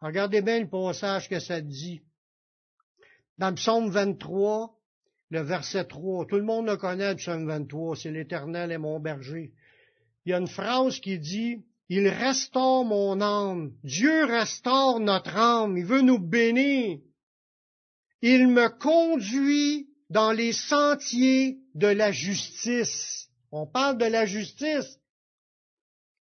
[0.02, 2.02] Regardez bien le passage que ça dit.
[3.38, 4.76] Dans le psaume 23,
[5.30, 9.00] le verset 3, tout le monde le connaît, le psaume 23, c'est l'Éternel est mon
[9.00, 9.54] berger.
[10.26, 13.72] Il y a une phrase qui dit, il restaure mon âme.
[13.84, 15.78] Dieu restaure notre âme.
[15.78, 17.00] Il veut nous bénir.
[18.22, 23.30] Il me conduit dans les sentiers de la justice.
[23.52, 25.00] On parle de la justice,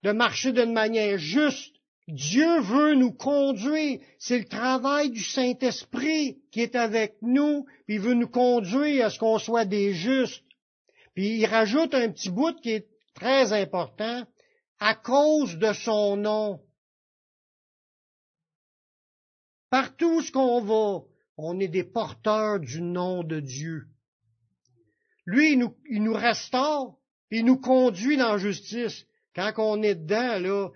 [0.03, 1.75] de marcher d'une manière juste.
[2.09, 4.01] Dieu veut nous conduire.
[4.19, 9.11] C'est le travail du Saint-Esprit qui est avec nous, puis il veut nous conduire à
[9.11, 10.45] ce qu'on soit des justes.
[11.15, 14.25] Puis il rajoute un petit bout qui est très important
[14.81, 16.61] à cause de son nom.
[19.71, 21.05] Partout où qu'on va,
[21.37, 23.87] on est des porteurs du nom de Dieu.
[25.27, 26.99] Lui, il nous, il restaure,
[27.31, 29.05] il nous conduit dans la justice.
[29.35, 30.69] Quand on est dedans, là,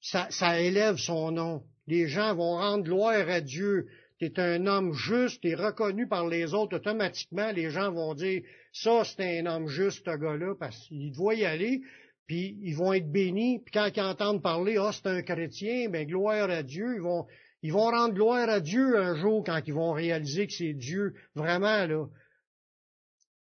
[0.00, 1.64] ça, ça élève son nom.
[1.86, 3.88] Les gens vont rendre gloire à Dieu.
[4.20, 6.76] Tu un homme juste, es reconnu par les autres.
[6.76, 11.34] Automatiquement, les gens vont dire, ça, c'est un homme juste, ce gars-là, parce qu'il doit
[11.34, 11.82] y aller
[12.26, 16.06] puis ils vont être bénis, puis quand ils entendent parler, ah, c'est un chrétien, ben
[16.06, 17.26] gloire à Dieu, ils vont,
[17.62, 21.14] ils vont rendre gloire à Dieu un jour quand ils vont réaliser que c'est Dieu,
[21.34, 22.06] vraiment, là,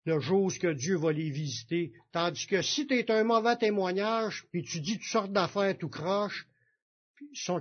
[0.06, 1.94] le jour où Dieu va les visiter.
[2.12, 5.90] Tandis que si tu es un mauvais témoignage, puis tu dis toutes sortes d'affaires tout
[5.90, 6.46] croche,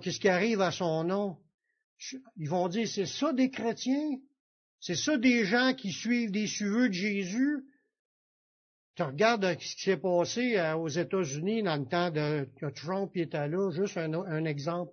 [0.03, 1.38] qu'est-ce qui arrive à son nom?
[2.37, 4.18] Ils vont dire, c'est ça des chrétiens?
[4.81, 7.64] C'est ça des gens qui suivent des suiveux de Jésus?
[8.95, 13.11] Tu regardes ce qui s'est passé euh, aux États-Unis dans le temps de que Trump
[13.15, 14.93] était là, juste un, exemple.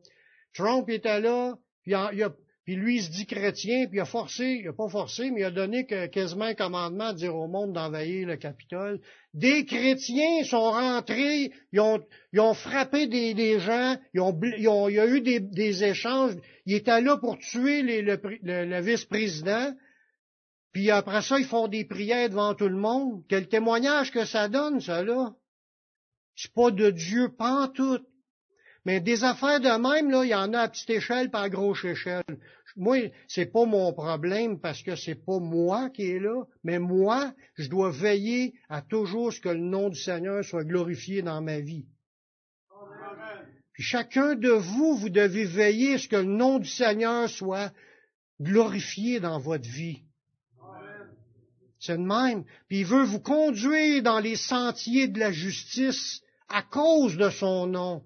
[0.54, 4.74] Trump était là, puis lui, il se dit chrétien, puis il a forcé, il a
[4.74, 8.38] pas forcé, mais il a donné quasiment un commandement de dire au monde d'envahir le
[8.38, 9.02] Capitole.
[9.34, 14.40] Des chrétiens sont rentrés, ils ont, frappé des, gens, ils ont,
[14.88, 16.36] il y a eu des, échanges,
[16.66, 19.74] ils étaient là pour tuer le vice-président,
[20.72, 23.24] puis après ça, ils font des prières devant tout le monde.
[23.28, 25.34] Quel témoignage que ça donne, ça, là?
[26.36, 28.00] C'est pas de Dieu, pas tout.
[28.86, 31.50] Mais des affaires de même, là, il y en a à petite échelle, pas à
[31.50, 32.24] grosse échelle.
[32.76, 37.34] Moi, c'est pas mon problème parce que c'est pas moi qui est là, mais moi,
[37.56, 41.60] je dois veiller à toujours ce que le nom du Seigneur soit glorifié dans ma
[41.60, 41.88] vie.
[43.74, 47.74] Puis chacun de vous, vous devez veiller à ce que le nom du Seigneur soit
[48.40, 50.04] glorifié dans votre vie.
[51.80, 52.44] C'est de même.
[52.68, 57.68] Puis il veut vous conduire dans les sentiers de la justice à cause de son
[57.68, 58.04] nom.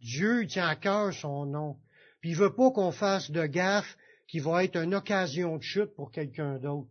[0.00, 1.78] Dieu tient à cœur son nom.
[2.20, 3.96] Puis il veut pas qu'on fasse de gaffe
[4.28, 6.88] qui va être une occasion de chute pour quelqu'un d'autre.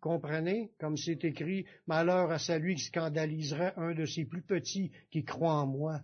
[0.00, 0.70] Comprenez?
[0.78, 5.54] Comme c'est écrit, malheur à celui qui scandaliserait un de ses plus petits qui croit
[5.54, 6.02] en moi.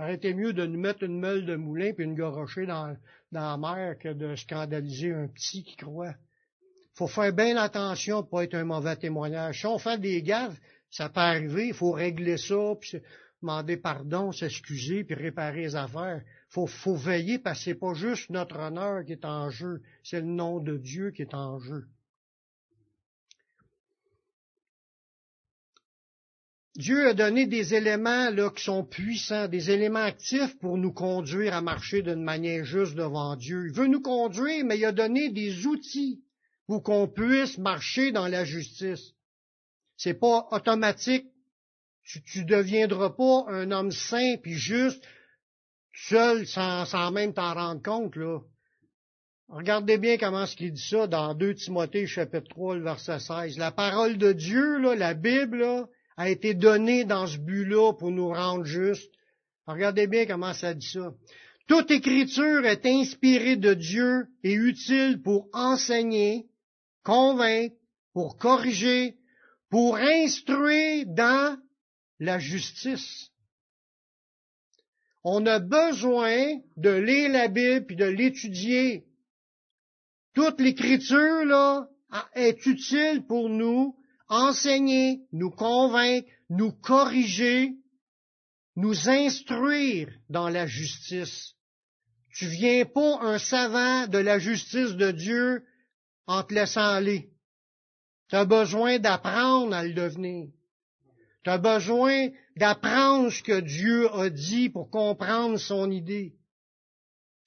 [0.00, 2.96] Arrêtez mieux de nous mettre une meule de moulin puis une gorocher dans,
[3.32, 6.14] la mer que de scandaliser un petit qui croit.
[6.94, 9.60] faut faire bien attention pour pas être un mauvais témoignage.
[9.60, 10.58] Si on fait des gaffes,
[10.88, 12.96] ça peut arriver, il faut régler ça, puis
[13.42, 16.22] demander pardon, s'excuser, puis réparer les affaires.
[16.48, 20.22] Faut, faut veiller parce que c'est pas juste notre honneur qui est en jeu, c'est
[20.22, 21.84] le nom de Dieu qui est en jeu.
[26.76, 31.54] Dieu a donné des éléments là, qui sont puissants, des éléments actifs pour nous conduire
[31.54, 33.66] à marcher d'une manière juste devant Dieu.
[33.66, 36.22] Il veut nous conduire, mais il a donné des outils
[36.66, 39.14] pour qu'on puisse marcher dans la justice.
[39.96, 41.26] C'est pas automatique.
[42.04, 45.04] Tu, ne deviendras pas un homme saint puis juste
[45.92, 48.40] seul sans, sans même t'en rendre compte, là.
[49.48, 53.58] Regardez bien comment ce qu'il dit ça dans 2 Timothée chapitre 3, le verset 16.
[53.58, 55.88] La parole de Dieu, là, la Bible, là,
[56.20, 59.10] a été donné dans ce but-là pour nous rendre justes.
[59.66, 61.14] Regardez bien comment ça dit ça.
[61.66, 66.46] Toute écriture est inspirée de Dieu et utile pour enseigner,
[67.04, 67.74] convaincre,
[68.12, 69.16] pour corriger,
[69.70, 71.56] pour instruire dans
[72.18, 73.30] la justice.
[75.24, 79.06] On a besoin de lire la Bible et de l'étudier.
[80.34, 81.88] Toute l'écriture, là,
[82.34, 83.96] est utile pour nous
[84.30, 87.74] enseigner, nous convaincre, nous corriger,
[88.76, 91.54] nous instruire dans la justice.
[92.32, 95.64] Tu viens pas un savant de la justice de Dieu
[96.26, 97.30] en te laissant aller.
[98.28, 100.48] Tu as besoin d'apprendre à le devenir.
[101.42, 106.36] Tu as besoin d'apprendre ce que Dieu a dit pour comprendre son idée.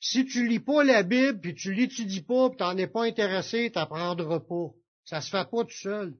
[0.01, 3.71] Si tu lis pas la Bible, puis tu l'étudies pas, puis t'en es pas intéressé,
[3.71, 4.71] t'apprendras pas.
[5.05, 6.13] Ça se fait pas tout seul.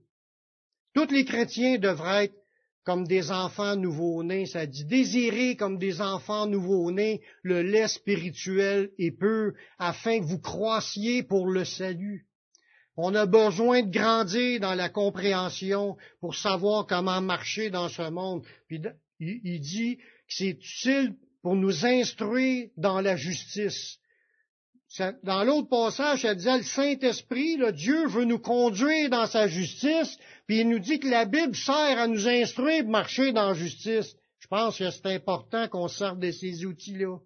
[0.94, 2.36] Tous les chrétiens devraient être
[2.84, 9.12] comme des enfants nouveau-nés, ça dit désirer comme des enfants nouveau-nés le lait spirituel et
[9.12, 12.28] peu, afin que vous croissiez pour le salut.
[12.98, 18.44] On a besoin de grandir dans la compréhension pour savoir comment marcher dans ce monde.
[18.68, 18.82] Puis
[19.20, 23.98] il dit que c'est utile pour nous instruire dans la justice.
[25.24, 30.60] Dans l'autre passage, ça disait le Saint-Esprit, Dieu veut nous conduire dans sa justice, puis
[30.60, 34.16] il nous dit que la Bible sert à nous instruire marcher dans la justice.
[34.40, 37.18] Je pense que c'est important qu'on sorte de ces outils-là.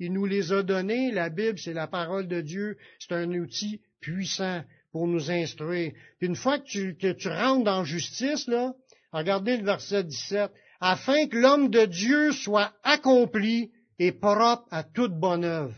[0.00, 1.10] Il nous les a donnés.
[1.10, 2.76] La Bible, c'est la parole de Dieu.
[2.98, 5.92] C'est un outil puissant pour nous instruire.
[6.18, 8.74] Puis une fois que tu, que tu rentres dans la justice, là,
[9.12, 15.18] regardez le verset 17, afin que l'homme de Dieu soit accompli et propre à toute
[15.18, 15.74] bonne œuvre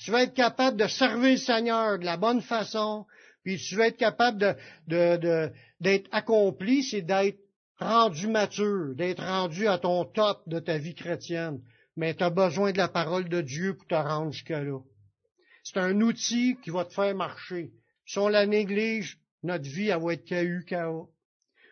[0.00, 3.06] tu veux être capable de servir le Seigneur de la bonne façon,
[3.42, 7.38] puis tu veux être capable d'être accompli, c'est d'être
[7.78, 11.60] rendu mature, d'être rendu à ton top de ta vie chrétienne.
[11.96, 14.80] Mais tu as besoin de la parole de Dieu pour te rendre jusque-là.
[15.62, 17.72] C'est un outil qui va te faire marcher.
[18.04, 20.66] Si on la néglige, notre vie, elle va être KU,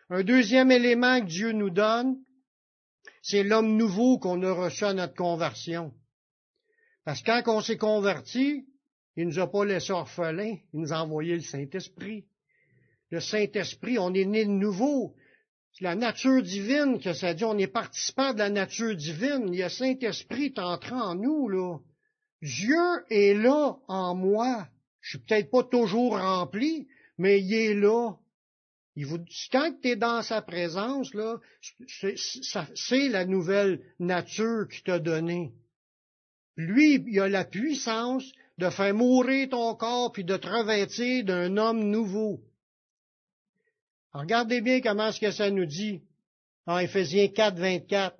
[0.09, 2.17] Un deuxième élément que Dieu nous donne,
[3.21, 5.93] c'est l'homme nouveau qu'on a reçu à notre conversion.
[7.05, 8.65] Parce que quand on s'est converti,
[9.15, 12.25] il nous a pas laissé orphelins, il nous a envoyé le Saint-Esprit.
[13.11, 15.15] Le Saint-Esprit, on est né de nouveau.
[15.73, 19.49] C'est la nature divine que ça dit, on est participant de la nature divine.
[19.49, 21.77] Il y a Saint-Esprit entrant en nous, là.
[22.41, 24.67] Dieu est là en moi.
[25.01, 26.87] Je suis peut-être pas toujours rempli,
[27.17, 28.13] mais il est là.
[29.51, 31.39] Quand tu es dans sa présence, là,
[32.75, 35.53] c'est la nouvelle nature qu'il t'a donnée.
[36.55, 38.23] Lui, il a la puissance
[38.57, 42.39] de faire mourir ton corps puis de te revêtir d'un homme nouveau.
[44.13, 46.01] regardez bien comment ce que ça nous dit
[46.65, 48.15] en Éphésiens 4, 24.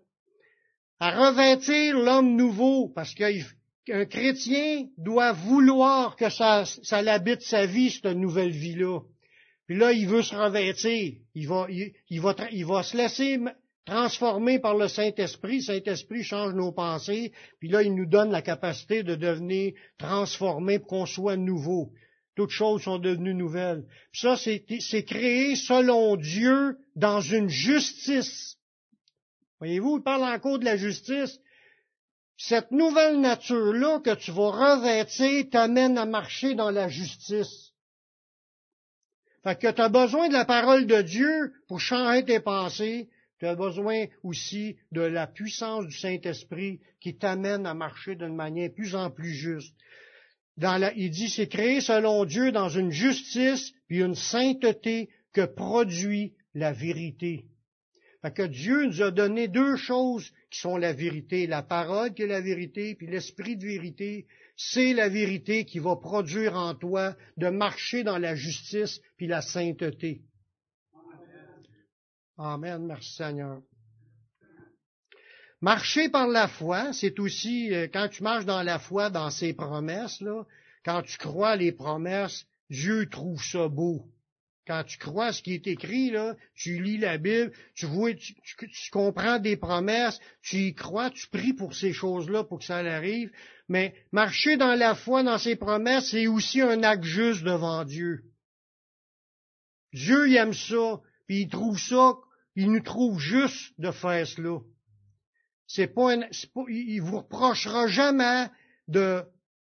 [0.99, 7.91] À revêtir l'homme nouveau, parce qu'un chrétien doit vouloir que ça, ça l'habite sa vie,
[7.91, 9.01] cette nouvelle vie-là.
[9.67, 11.13] Puis là, il veut se revêtir.
[11.35, 13.39] Il va, il, va, il va se laisser
[13.85, 15.61] transformé par le Saint-Esprit.
[15.61, 20.87] Saint-Esprit change nos pensées, puis là, il nous donne la capacité de devenir transformés pour
[20.87, 21.91] qu'on soit nouveau.
[22.35, 23.83] Toutes choses sont devenues nouvelles.
[24.11, 28.57] ça, c'est créé selon Dieu dans une justice.
[29.59, 31.39] Voyez-vous, il parle encore de la justice.
[32.37, 37.71] Cette nouvelle nature-là que tu vas revêtir t'amène à marcher dans la justice.
[39.43, 43.09] Fait que tu as besoin de la parole de Dieu pour changer tes pensées,
[43.43, 48.71] tu as besoin aussi de la puissance du Saint-Esprit qui t'amène à marcher d'une manière
[48.71, 49.75] plus en plus juste.
[50.95, 56.71] il dit, c'est créé selon Dieu dans une justice puis une sainteté que produit la
[56.71, 57.43] vérité.
[58.21, 62.21] Fait que Dieu nous a donné deux choses qui sont la vérité, la parole qui
[62.21, 64.25] est la vérité, puis l'esprit de vérité.
[64.55, 69.41] C'est la vérité qui va produire en toi de marcher dans la justice puis la
[69.41, 70.21] sainteté.
[72.37, 73.61] Amen, merci Seigneur.
[75.61, 79.53] Marcher par la foi, c'est aussi, euh, quand tu marches dans la foi, dans ses
[79.53, 80.43] promesses, là,
[80.83, 84.05] quand tu crois les promesses, Dieu trouve ça beau.
[84.65, 88.33] Quand tu crois ce qui est écrit, là, tu lis la Bible, tu vois, tu,
[88.91, 93.29] comprends des promesses, tu y crois, tu pries pour ces choses-là pour que ça arrive.
[93.69, 98.23] Mais marcher dans la foi, dans ses promesses, c'est aussi un acte juste devant Dieu.
[99.93, 101.01] Dieu aime ça.
[101.27, 102.15] Puis il trouve ça,
[102.55, 104.59] il nous trouve juste de faire cela.
[105.67, 106.15] C'est pas,
[106.67, 108.47] il vous reprochera jamais
[108.87, 109.23] de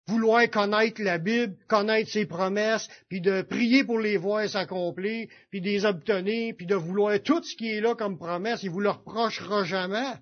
[0.07, 5.61] vouloir connaître la Bible, connaître ses promesses, puis de prier pour les voir s'accomplir, puis
[5.61, 8.81] de les obtenir, puis de vouloir tout ce qui est là comme promesse, il vous
[8.81, 10.13] le reprochera jamais.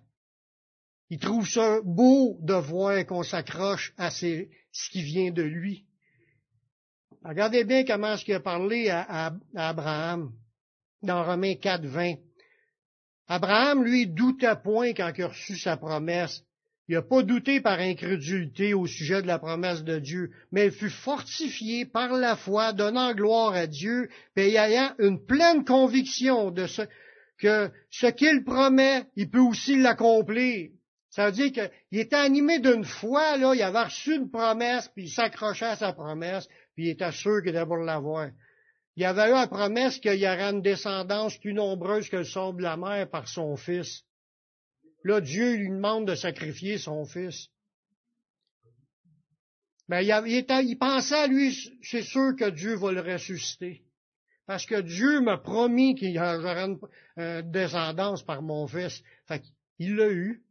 [1.11, 4.47] Il trouve ça beau de voir qu'on s'accroche à ce
[4.91, 5.85] qui vient de lui.
[7.23, 10.33] Regardez bien comment ce qu'il a parlé à Abraham
[11.03, 12.15] dans Romains 4, 20.
[13.29, 16.43] Abraham, lui, doutait point quand il a reçu sa promesse.
[16.89, 20.73] Il n'a pas douté par incrédulité au sujet de la promesse de Dieu, mais il
[20.73, 26.67] fut fortifié par la foi, donnant gloire à Dieu, et ayant une pleine conviction de
[26.67, 26.83] ce
[27.39, 30.71] que ce qu'il promet, il peut aussi l'accomplir.
[31.09, 35.05] Ça veut dire qu'il était animé d'une foi, là, il avait reçu une promesse, puis
[35.05, 38.29] il s'accrochait à sa promesse, puis il était sûr qu'il devait l'avoir.
[38.97, 42.59] Il avait eu la promesse qu'il y aurait une descendance plus nombreuse que le sable
[42.59, 44.05] de la mer par son fils.
[45.03, 47.49] Là, Dieu lui demande de sacrifier son fils.
[49.89, 53.83] Mais il, pensait à lui, c'est sûr que Dieu va le ressusciter.
[54.47, 59.03] Parce que Dieu m'a promis qu'il y aurait une, descendance par mon fils.
[59.27, 59.43] Fait
[59.79, 60.43] il l'a eu.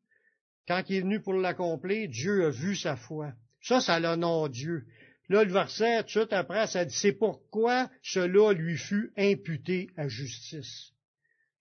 [0.67, 3.33] Quand il est venu pour l'accomplir, Dieu a vu sa foi.
[3.61, 4.85] Ça, ça l'honore Dieu.
[5.29, 9.89] Là, le verset, tout de suite après, ça dit, c'est pourquoi cela lui fut imputé
[9.95, 10.91] à justice.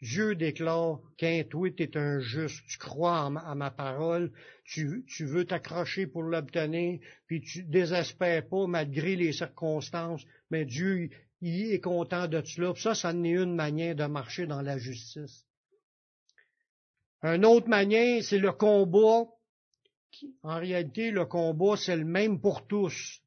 [0.01, 4.33] Dieu déclare qu'un toi, tu es un juste, tu crois à ma parole,
[4.65, 6.99] tu, veux t'accrocher pour l'obtenir,
[7.29, 11.09] puis tu désespères pas malgré les circonstances, mais Dieu,
[11.41, 12.73] est content de cela.
[12.75, 15.47] Ça, ça n'est une manière de marcher dans la justice.
[17.23, 19.27] Une autre manière, c'est le combat.
[20.43, 23.22] En réalité, le combat, c'est le même pour tous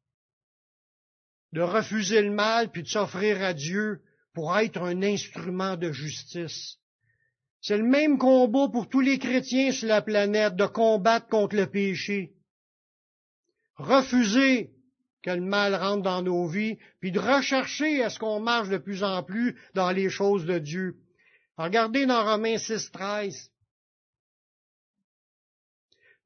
[1.53, 4.01] de refuser le mal puis de s'offrir à Dieu
[4.33, 6.77] pour être un instrument de justice.
[7.61, 11.67] C'est le même combat pour tous les chrétiens sur la planète de combattre contre le
[11.67, 12.33] péché.
[13.77, 14.71] Refuser
[15.23, 18.77] que le mal rentre dans nos vies, puis de rechercher à ce qu'on marche de
[18.77, 20.97] plus en plus dans les choses de Dieu.
[21.57, 23.51] Regardez dans Romains 6, 13.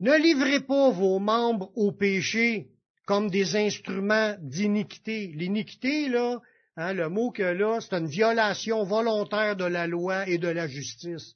[0.01, 2.72] Ne livrez pas vos membres au péché
[3.10, 5.32] comme des instruments d'iniquité.
[5.34, 6.39] L'iniquité, là,
[6.78, 10.68] hein, le mot que là, c'est une violation volontaire de la loi et de la
[10.68, 11.34] justice.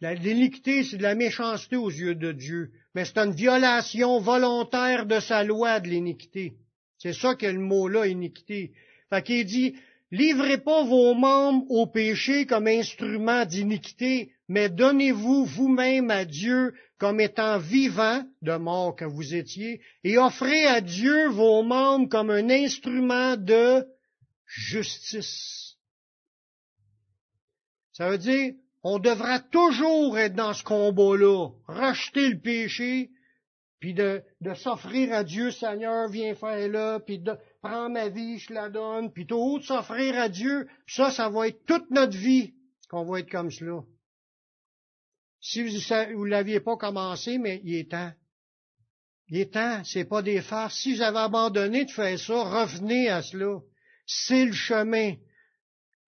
[0.00, 5.20] L'iniquité, c'est de la méchanceté aux yeux de Dieu, mais c'est une violation volontaire de
[5.20, 6.54] sa loi de l'iniquité.
[6.96, 8.72] C'est ça que le mot-là, iniquité.
[9.10, 9.74] Fait qu'il dit,
[10.10, 17.20] livrez pas vos membres au péché comme instrument d'iniquité, mais donnez-vous vous-même à Dieu comme
[17.20, 22.50] étant vivant de mort que vous étiez, et offrez à Dieu vos membres comme un
[22.50, 23.86] instrument de
[24.44, 25.78] justice.
[27.92, 33.10] Ça veut dire, on devra toujours être dans ce combat-là, racheter le péché,
[33.80, 34.22] puis de,
[34.54, 37.32] s'offrir à Dieu, Seigneur, viens faire là, puis de
[37.62, 41.48] prends ma vie, je la donne, puis tout de s'offrir à Dieu, ça, ça va
[41.48, 42.52] être toute notre vie
[42.90, 43.82] qu'on va être comme cela.
[45.42, 48.12] Si vous ne l'aviez pas commencé, mais il est temps.
[49.26, 50.78] Il est temps, c'est pas des farces.
[50.78, 53.58] Si vous avez abandonné de faire ça, revenez à cela.
[54.06, 55.16] C'est le chemin.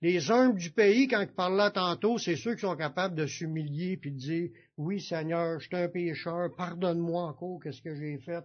[0.00, 3.26] Les humbles du pays, quand ils parlent là tantôt, c'est ceux qui sont capables de
[3.26, 8.18] s'humilier puis de dire Oui, Seigneur, je suis un pécheur, pardonne-moi encore, qu'est-ce que j'ai
[8.18, 8.44] fait,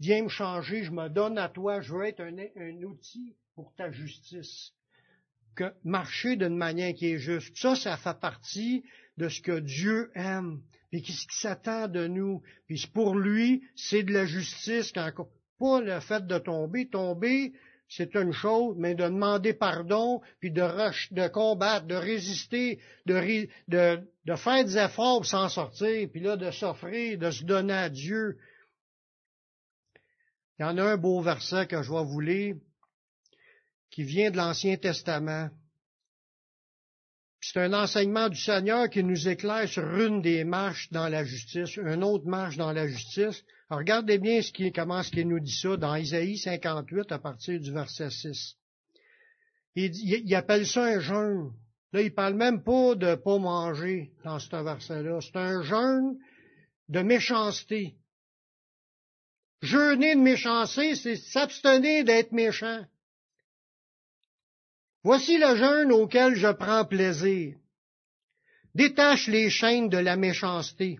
[0.00, 3.74] viens me changer, je me donne à toi, je veux être un, un outil pour
[3.76, 4.72] ta justice.
[5.54, 7.56] Que marcher d'une manière qui est juste.
[7.56, 8.84] Ça, ça fait partie
[9.20, 12.42] de ce que Dieu aime, puis qu'est-ce qui s'attend de nous.
[12.66, 16.88] Puis pour lui, c'est de la justice, pas le fait de tomber.
[16.88, 17.52] Tomber,
[17.86, 20.62] c'est une chose, mais de demander pardon, puis de,
[21.14, 26.38] de combattre, de résister, de, de, de faire des efforts pour s'en sortir, puis là,
[26.38, 28.38] de s'offrir, de se donner à Dieu.
[30.58, 32.56] Il y en a un beau verset que je vais vous lire,
[33.90, 35.50] qui vient de l'Ancien Testament.
[37.42, 41.76] C'est un enseignement du Seigneur qui nous éclaire sur une des marches dans la justice,
[41.76, 43.42] une autre marche dans la justice.
[43.70, 47.58] regardez bien ce qui, comment ce qu'il nous dit ça dans Isaïe 58 à partir
[47.58, 48.56] du verset 6.
[49.74, 51.52] Il, appelle ça un jeûne.
[51.92, 55.20] Là, il parle même pas de pas manger dans ce verset-là.
[55.20, 56.18] C'est un jeûne
[56.88, 57.96] de méchanceté.
[59.62, 62.84] Jeûner de méchanceté, c'est s'abstenir d'être méchant.
[65.02, 67.54] Voici le jeûne auquel je prends plaisir.
[68.74, 70.98] Détache les chaînes de la méchanceté,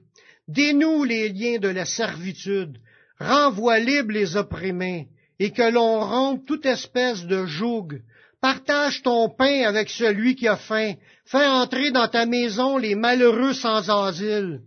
[0.48, 2.78] dénoue les liens de la servitude,
[3.18, 8.00] renvoie libre les opprimés, et que l'on rompe toute espèce de joug.
[8.40, 10.94] Partage ton pain avec celui qui a faim.
[11.26, 14.60] Fais entrer dans ta maison les malheureux sans asile.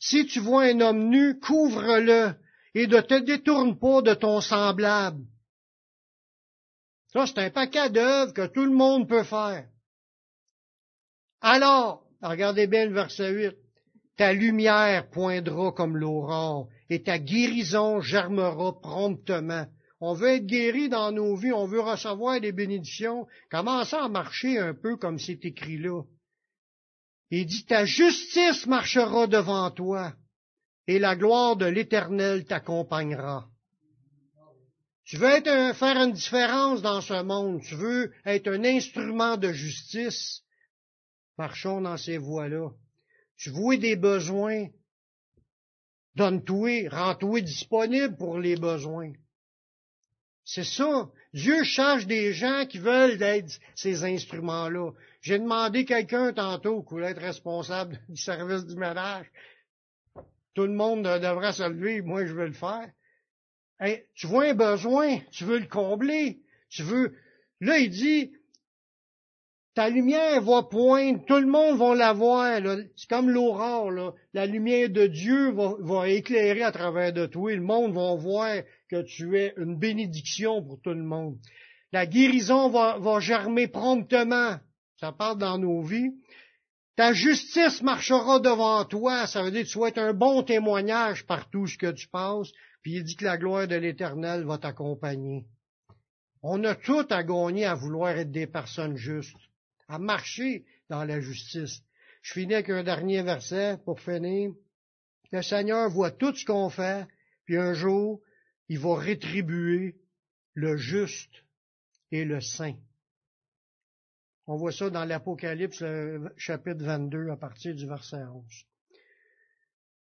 [0.00, 2.32] Si tu vois un homme nu, couvre-le,
[2.74, 5.22] et ne te détourne pas de ton semblable.
[7.12, 9.66] Ça, c'est un paquet d'œuvres que tout le monde peut faire.
[11.40, 13.56] Alors, regardez bien le verset 8,
[14.16, 19.66] ta lumière poindra comme l'aurore et ta guérison germera promptement.
[20.00, 23.26] On veut être guéri dans nos vies, on veut recevoir des bénédictions.
[23.50, 26.02] Commencez à marcher un peu comme c'est écrit là?
[27.30, 30.14] Il dit, ta justice marchera devant toi
[30.86, 33.48] et la gloire de l'Éternel t'accompagnera.
[35.10, 35.42] Tu veux
[35.72, 40.44] faire une différence dans ce monde, tu veux être un instrument de justice,
[41.36, 42.68] marchons dans ces voies-là.
[43.36, 44.68] Tu vois des besoins,
[46.14, 49.12] donne-toi, rends-toi disponible pour les besoins.
[50.44, 51.10] C'est ça.
[51.34, 54.92] Dieu cherche des gens qui veulent être ces instruments-là.
[55.22, 59.26] J'ai demandé quelqu'un tantôt qui voulait être responsable du service du ménage.
[60.54, 62.88] Tout le monde devrait se lever, moi je veux le faire
[64.14, 67.14] tu vois un besoin, tu veux le combler, tu veux.
[67.60, 68.32] Là, il dit,
[69.74, 72.60] ta lumière va poindre, tout le monde va la voir.
[72.96, 74.14] C'est comme l'aurore.
[74.34, 77.54] La lumière de Dieu va, éclairer à travers de toi.
[77.54, 78.56] Le monde va voir
[78.90, 81.36] que tu es une bénédiction pour tout le monde.
[81.92, 84.56] La guérison va, germer promptement.
[84.98, 86.12] Ça parle dans nos vies.
[86.96, 89.26] Ta justice marchera devant toi.
[89.26, 92.50] Ça veut dire que tu vas un bon témoignage partout ce que tu passes.
[92.82, 95.46] Puis il dit que la gloire de l'Éternel va t'accompagner.
[96.42, 99.36] On a tout à gagner à vouloir être des personnes justes,
[99.88, 101.82] à marcher dans la justice.
[102.22, 104.52] Je finis avec un dernier verset pour finir.
[105.32, 107.06] Le Seigneur voit tout ce qu'on fait,
[107.44, 108.20] puis un jour,
[108.68, 109.96] il va rétribuer
[110.54, 111.44] le juste
[112.10, 112.76] et le saint.
[114.46, 115.84] On voit ça dans l'Apocalypse,
[116.36, 118.44] chapitre 22, à partir du verset 11.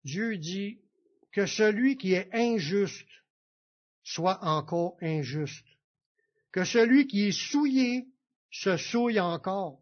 [0.04, 0.82] Dieu dit,
[1.34, 3.08] que celui qui est injuste
[4.04, 5.66] soit encore injuste,
[6.52, 8.06] que celui qui est souillé
[8.52, 9.80] se souille encore,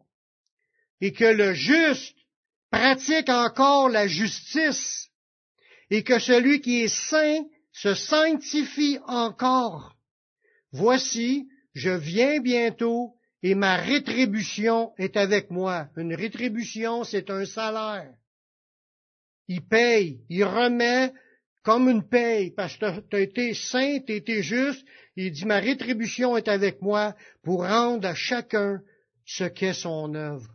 [1.00, 2.16] et que le juste
[2.70, 5.10] pratique encore la justice,
[5.90, 9.96] et que celui qui est saint se sanctifie encore.
[10.72, 15.88] Voici, je viens bientôt, et ma rétribution est avec moi.
[15.96, 18.14] Une rétribution, c'est un salaire.
[19.48, 21.12] Il paye, il remet
[21.62, 24.84] comme une paye, parce que tu as été saint, tu as été juste.
[25.16, 28.80] Il dit, ma rétribution est avec moi pour rendre à chacun
[29.26, 30.50] ce qu'est son œuvre.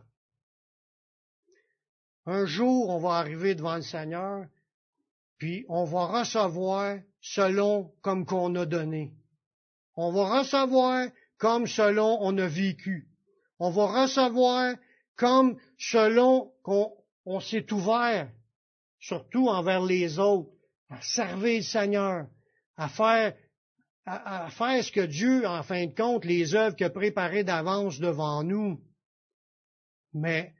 [2.26, 4.46] Un jour, on va arriver devant le Seigneur,
[5.38, 9.12] puis on va recevoir selon comme qu'on a donné.
[9.94, 13.08] On va recevoir comme selon on a vécu.
[13.60, 14.74] On va recevoir
[15.14, 16.92] comme selon qu'on
[17.24, 18.30] on s'est ouvert,
[18.98, 20.55] surtout envers les autres
[20.90, 22.26] à servir le Seigneur,
[22.76, 23.34] à faire,
[24.04, 27.98] à, faire ce que Dieu, en fin de compte, les œuvres qu'il a préparées d'avance
[27.98, 28.80] devant nous.
[30.12, 30.54] Mais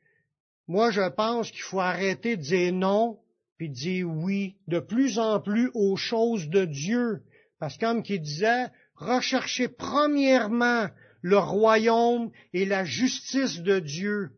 [0.66, 3.20] moi, je pense qu'il faut arrêter de dire non,
[3.56, 7.22] puis de dire oui, de plus en plus aux choses de Dieu.
[7.58, 8.66] Parce que comme qu'il disait,
[8.96, 10.88] recherchez premièrement
[11.22, 14.30] le royaume et la justice de Dieu.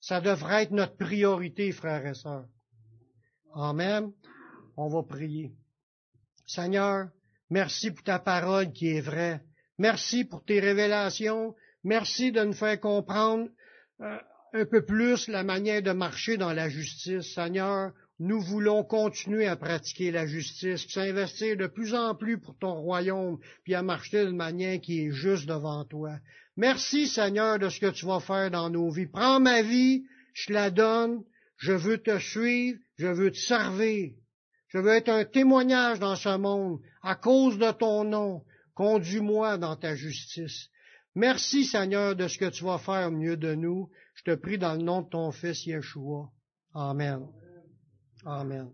[0.00, 2.46] Ça devrait être notre priorité, frères et sœurs.
[3.54, 4.12] Amen.
[4.80, 5.50] On va prier.
[6.46, 7.08] Seigneur,
[7.50, 9.42] merci pour ta parole qui est vraie.
[9.76, 11.56] Merci pour tes révélations.
[11.82, 13.48] Merci de nous faire comprendre
[14.00, 14.18] euh,
[14.52, 17.34] un peu plus la manière de marcher dans la justice.
[17.34, 22.74] Seigneur, nous voulons continuer à pratiquer la justice, s'investir de plus en plus pour ton
[22.74, 26.20] royaume, puis à marcher d'une manière qui est juste devant toi.
[26.56, 29.08] Merci Seigneur de ce que tu vas faire dans nos vies.
[29.08, 30.04] Prends ma vie,
[30.34, 31.24] je la donne,
[31.56, 34.12] je veux te suivre, je veux te servir.
[34.68, 38.44] Je veux être un témoignage dans ce monde à cause de ton nom.
[38.74, 40.68] Conduis-moi dans ta justice.
[41.14, 43.90] Merci Seigneur de ce que tu vas faire au milieu de nous.
[44.14, 46.30] Je te prie dans le nom de ton Fils Yeshua.
[46.74, 47.26] Amen.
[48.24, 48.70] Amen.